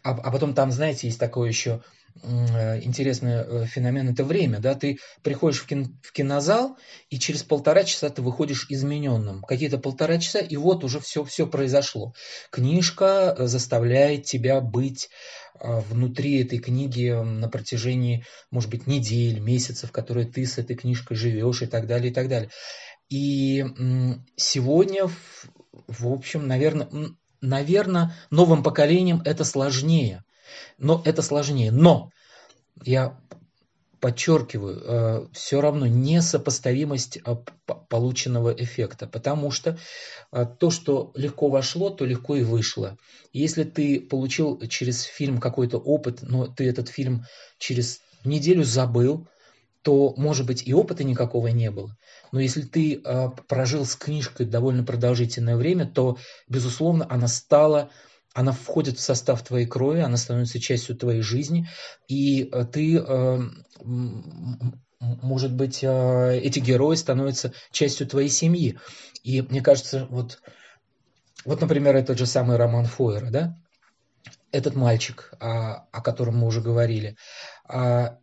А, 0.04 0.12
а 0.12 0.32
потом 0.32 0.54
там, 0.54 0.72
знаете, 0.72 1.08
есть 1.08 1.20
такое 1.20 1.48
еще 1.50 1.82
интересный 2.22 3.34
э, 3.34 3.66
феномен– 3.66 4.10
это 4.12 4.24
время. 4.24 4.60
Да? 4.60 4.76
Ты 4.76 5.00
приходишь 5.22 5.60
в, 5.60 5.66
кино, 5.66 5.86
в 6.02 6.12
кинозал, 6.12 6.78
и 7.10 7.20
через 7.20 7.44
полтора 7.44 7.84
часа 7.84 8.10
ты 8.10 8.22
выходишь 8.22 8.68
измененным. 8.70 9.42
Какие-то 9.44 9.78
полтора 9.78 10.20
часа, 10.20 10.40
и 10.40 10.56
вот 10.56 10.84
уже 10.84 11.00
все, 11.00 11.24
все 11.24 11.48
произошло. 11.48 12.14
Книжка 12.52 13.36
э, 13.38 13.48
заставляет 13.48 14.26
тебя 14.26 14.62
быть 14.62 15.10
внутри 15.60 16.42
этой 16.42 16.58
книги 16.58 17.10
на 17.10 17.48
протяжении, 17.48 18.26
может 18.50 18.72
быть, 18.72 18.88
недель, 18.88 19.40
месяцев, 19.40 19.92
которые 19.92 20.26
ты 20.26 20.46
с 20.48 20.58
этой 20.58 20.76
книжкой 20.76 21.16
живешь 21.16 21.62
и 21.62 21.68
так 21.68 21.86
далее, 21.86 22.12
и 22.12 22.14
так 22.14 22.28
далее. 22.28 22.50
И 23.08 23.64
сегодня, 24.36 25.08
в 25.88 26.08
общем, 26.08 26.48
наверное, 26.48 26.90
наверное, 27.40 28.16
новым 28.32 28.64
поколениям 28.64 29.22
это 29.24 29.46
сложнее– 29.46 30.24
но 30.78 31.02
это 31.06 31.22
сложнее. 31.22 31.72
Но 31.72 32.12
я 32.84 33.18
подчеркиваю, 34.04 34.82
э, 34.84 35.28
все 35.32 35.62
равно 35.62 35.88
несопоставимость 35.88 37.20
э, 37.26 37.36
полученного 37.88 38.52
эффекта, 38.52 39.08
потому 39.08 39.50
что 39.50 39.78
э, 40.34 40.46
то, 40.60 40.72
что 40.72 41.14
легко 41.16 41.48
вошло, 41.48 41.90
то 41.90 42.04
легко 42.04 42.36
и 42.36 42.44
вышло. 42.44 42.98
Если 43.32 43.64
ты 43.64 44.02
получил 44.02 44.60
через 44.68 45.04
фильм 45.04 45.40
какой-то 45.40 45.78
опыт, 45.78 46.20
но 46.22 46.48
ты 46.48 46.68
этот 46.68 46.90
фильм 46.90 47.24
через 47.60 48.02
неделю 48.26 48.66
забыл, 48.66 49.26
то, 49.84 50.14
может 50.18 50.48
быть, 50.48 50.68
и 50.68 50.74
опыта 50.74 51.06
никакого 51.06 51.48
не 51.48 51.72
было. 51.72 51.96
Но 52.34 52.42
если 52.42 52.64
ты 52.64 53.02
прожил 53.48 53.86
с 53.86 53.96
книжкой 53.96 54.48
довольно 54.48 54.84
продолжительное 54.84 55.56
время, 55.56 55.86
то, 55.86 56.18
безусловно, 56.50 57.08
она 57.10 57.30
стала 57.30 57.90
она 58.34 58.52
входит 58.52 58.98
в 58.98 59.02
состав 59.02 59.44
твоей 59.44 59.66
крови, 59.66 60.02
она 60.02 60.18
становится 60.18 60.60
частью 60.60 60.96
твоей 60.96 61.22
жизни, 61.22 61.68
и 62.08 62.50
э, 62.52 62.66
ты, 62.66 62.98
э, 62.98 63.40
может 65.00 65.54
быть, 65.54 65.84
э, 65.84 66.40
эти 66.40 66.60
герои 66.60 66.96
становятся 66.96 67.54
частью 67.72 68.08
твоей 68.08 68.30
семьи. 68.30 68.80
И 69.24 69.42
мне 69.42 69.62
кажется, 69.62 70.08
вот, 70.10 70.42
вот, 71.46 71.62
например, 71.62 71.96
этот 71.96 72.18
же 72.18 72.26
самый 72.26 72.58
роман 72.58 72.86
Фойера, 72.86 73.30
да, 73.30 73.58
этот 74.52 74.76
мальчик, 74.76 75.34
о, 75.40 75.88
о 75.92 76.02
котором 76.02 76.38
мы 76.38 76.48
уже 76.48 76.62
говорили, 76.62 77.18
а, 77.66 78.20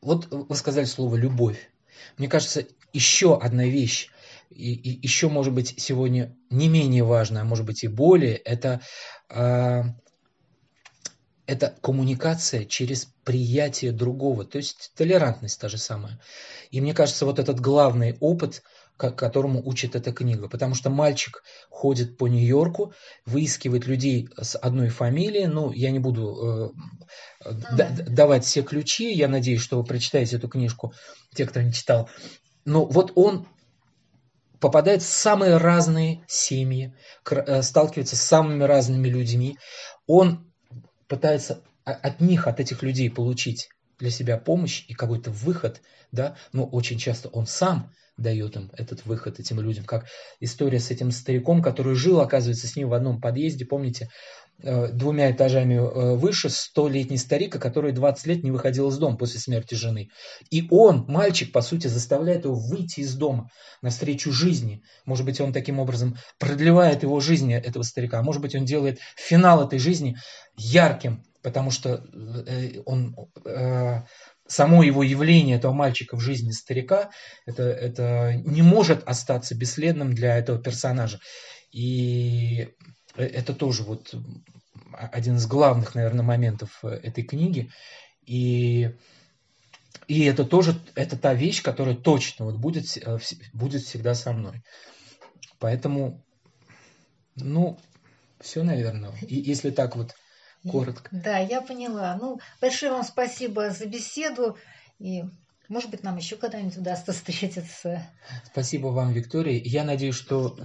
вот 0.00 0.28
вы 0.30 0.56
сказали 0.56 0.86
слово 0.86 1.16
«любовь». 1.16 1.70
Мне 2.16 2.28
кажется, 2.28 2.66
еще 2.92 3.38
одна 3.38 3.64
вещь, 3.64 4.10
и, 4.50 4.74
и 4.74 5.00
еще, 5.02 5.28
может 5.28 5.54
быть, 5.54 5.74
сегодня 5.78 6.36
не 6.50 6.68
менее 6.68 7.04
важная, 7.04 7.42
а 7.42 7.44
может 7.44 7.64
быть 7.64 7.84
и 7.84 7.88
более, 7.88 8.34
это, 8.36 8.80
э, 9.28 9.82
это 11.46 11.74
коммуникация 11.80 12.64
через 12.64 13.06
приятие 13.24 13.92
другого, 13.92 14.44
то 14.44 14.58
есть 14.58 14.92
толерантность 14.96 15.60
та 15.60 15.68
же 15.68 15.78
самая. 15.78 16.20
И 16.70 16.80
мне 16.80 16.94
кажется, 16.94 17.26
вот 17.26 17.38
этот 17.38 17.60
главный 17.60 18.16
опыт, 18.20 18.62
к 18.96 19.12
которому 19.12 19.66
учит 19.66 19.96
эта 19.96 20.12
книга. 20.12 20.46
Потому 20.46 20.74
что 20.74 20.90
мальчик 20.90 21.42
ходит 21.70 22.18
по 22.18 22.28
Нью-Йорку, 22.28 22.92
выискивает 23.24 23.86
людей 23.86 24.28
с 24.38 24.58
одной 24.58 24.90
фамилией. 24.90 25.46
Ну, 25.46 25.72
я 25.72 25.90
не 25.90 25.98
буду 25.98 26.74
э, 27.46 27.50
да. 27.78 27.88
давать 28.06 28.44
все 28.44 28.62
ключи. 28.62 29.10
Я 29.10 29.28
надеюсь, 29.28 29.62
что 29.62 29.78
вы 29.78 29.84
прочитаете 29.84 30.36
эту 30.36 30.48
книжку, 30.48 30.92
те, 31.34 31.46
кто 31.46 31.62
не 31.62 31.72
читал. 31.72 32.10
Но 32.66 32.84
вот 32.84 33.12
он 33.14 33.48
попадает 34.60 35.02
в 35.02 35.06
самые 35.06 35.56
разные 35.56 36.22
семьи, 36.28 36.94
э, 37.30 37.62
сталкивается 37.62 38.16
с 38.16 38.20
самыми 38.20 38.62
разными 38.64 39.08
людьми. 39.08 39.58
Он 40.06 40.52
пытается 41.08 41.62
от 41.84 42.20
них, 42.20 42.46
от 42.46 42.60
этих 42.60 42.82
людей 42.82 43.10
получить 43.10 43.68
для 43.98 44.10
себя 44.10 44.38
помощь 44.38 44.84
и 44.88 44.94
какой-то 44.94 45.30
выход, 45.30 45.80
да, 46.12 46.36
но 46.52 46.64
очень 46.64 46.98
часто 46.98 47.28
он 47.28 47.46
сам 47.46 47.92
дает 48.16 48.56
им 48.56 48.70
этот 48.76 49.06
выход 49.06 49.40
этим 49.40 49.60
людям, 49.60 49.84
как 49.84 50.06
история 50.40 50.78
с 50.78 50.90
этим 50.90 51.10
стариком, 51.10 51.62
который 51.62 51.94
жил, 51.94 52.20
оказывается, 52.20 52.66
с 52.66 52.76
ним 52.76 52.90
в 52.90 52.94
одном 52.94 53.20
подъезде, 53.20 53.64
помните, 53.64 54.10
двумя 54.62 55.30
этажами 55.30 55.74
э, 55.74 56.14
выше 56.16 56.50
столетний 56.50 57.16
старик, 57.16 57.60
который 57.60 57.92
20 57.92 58.26
лет 58.26 58.42
не 58.42 58.50
выходил 58.50 58.88
из 58.88 58.98
дома 58.98 59.16
после 59.16 59.40
смерти 59.40 59.74
жены. 59.74 60.10
И 60.50 60.66
он, 60.70 61.04
мальчик, 61.08 61.52
по 61.52 61.60
сути, 61.62 61.86
заставляет 61.86 62.44
его 62.44 62.54
выйти 62.54 63.00
из 63.00 63.14
дома 63.14 63.50
навстречу 63.82 64.32
жизни. 64.32 64.82
Может 65.04 65.24
быть, 65.24 65.40
он 65.40 65.52
таким 65.52 65.78
образом 65.78 66.16
продлевает 66.38 67.02
его 67.02 67.20
жизнь, 67.20 67.52
этого 67.52 67.82
старика. 67.82 68.22
Может 68.22 68.42
быть, 68.42 68.54
он 68.54 68.64
делает 68.64 68.98
финал 69.16 69.66
этой 69.66 69.78
жизни 69.78 70.16
ярким, 70.56 71.24
потому 71.42 71.70
что 71.70 72.04
э, 72.46 72.80
он, 72.84 73.16
само 74.46 74.82
его 74.82 75.02
явление 75.02 75.56
этого 75.56 75.72
мальчика 75.72 76.16
в 76.16 76.20
жизни 76.20 76.50
старика, 76.50 77.10
это, 77.46 77.62
это 77.62 78.34
не 78.44 78.62
может 78.62 79.02
остаться 79.04 79.54
бесследным 79.54 80.14
для 80.14 80.36
этого 80.36 80.58
персонажа. 80.58 81.20
И 81.72 82.68
Э, 82.70 82.99
это 83.16 83.54
тоже 83.54 83.82
вот 83.82 84.14
один 84.92 85.36
из 85.36 85.46
главных, 85.46 85.94
наверное, 85.94 86.24
моментов 86.24 86.78
э, 86.82 86.88
этой 86.88 87.24
книги. 87.24 87.70
И, 88.24 88.94
и 90.06 90.24
это 90.24 90.44
тоже 90.44 90.80
это 90.94 91.16
та 91.16 91.34
вещь, 91.34 91.62
которая 91.62 91.94
точно 91.94 92.46
вот 92.46 92.56
будет, 92.56 92.96
э, 92.96 93.18
будет 93.52 93.82
всегда 93.82 94.14
со 94.14 94.32
мной. 94.32 94.62
Поэтому, 95.58 96.22
ну, 97.36 97.78
все, 98.40 98.62
наверное. 98.62 99.12
И 99.22 99.36
если 99.36 99.70
так 99.70 99.96
вот 99.96 100.14
коротко. 100.68 101.08
Да, 101.12 101.38
я 101.38 101.60
поняла. 101.60 102.16
Ну, 102.20 102.40
большое 102.60 102.92
вам 102.92 103.04
спасибо 103.04 103.70
за 103.70 103.86
беседу. 103.86 104.56
И, 104.98 105.24
может 105.68 105.90
быть, 105.90 106.02
нам 106.02 106.16
еще 106.16 106.36
когда-нибудь 106.36 106.78
удастся 106.78 107.12
встретиться. 107.12 108.06
Спасибо 108.46 108.88
вам, 108.88 109.12
Виктория. 109.12 109.60
Я 109.62 109.84
надеюсь, 109.84 110.16
что 110.16 110.58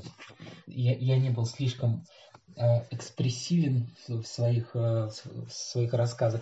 я, 0.68 0.96
я 0.96 1.18
не 1.18 1.30
был 1.30 1.46
слишком 1.46 2.06
Э, 2.06 2.15
экспрессивен 2.92 3.88
в 4.08 4.24
своих, 4.24 4.76
э, 4.76 5.10
в 5.10 5.50
своих 5.50 5.94
рассказах. 5.94 6.42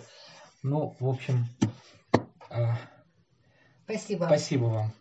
Ну, 0.62 0.96
в 1.00 1.08
общем, 1.08 1.46
э, 2.50 2.72
спасибо. 3.84 4.24
Спасибо 4.24 4.64
вам. 4.64 4.92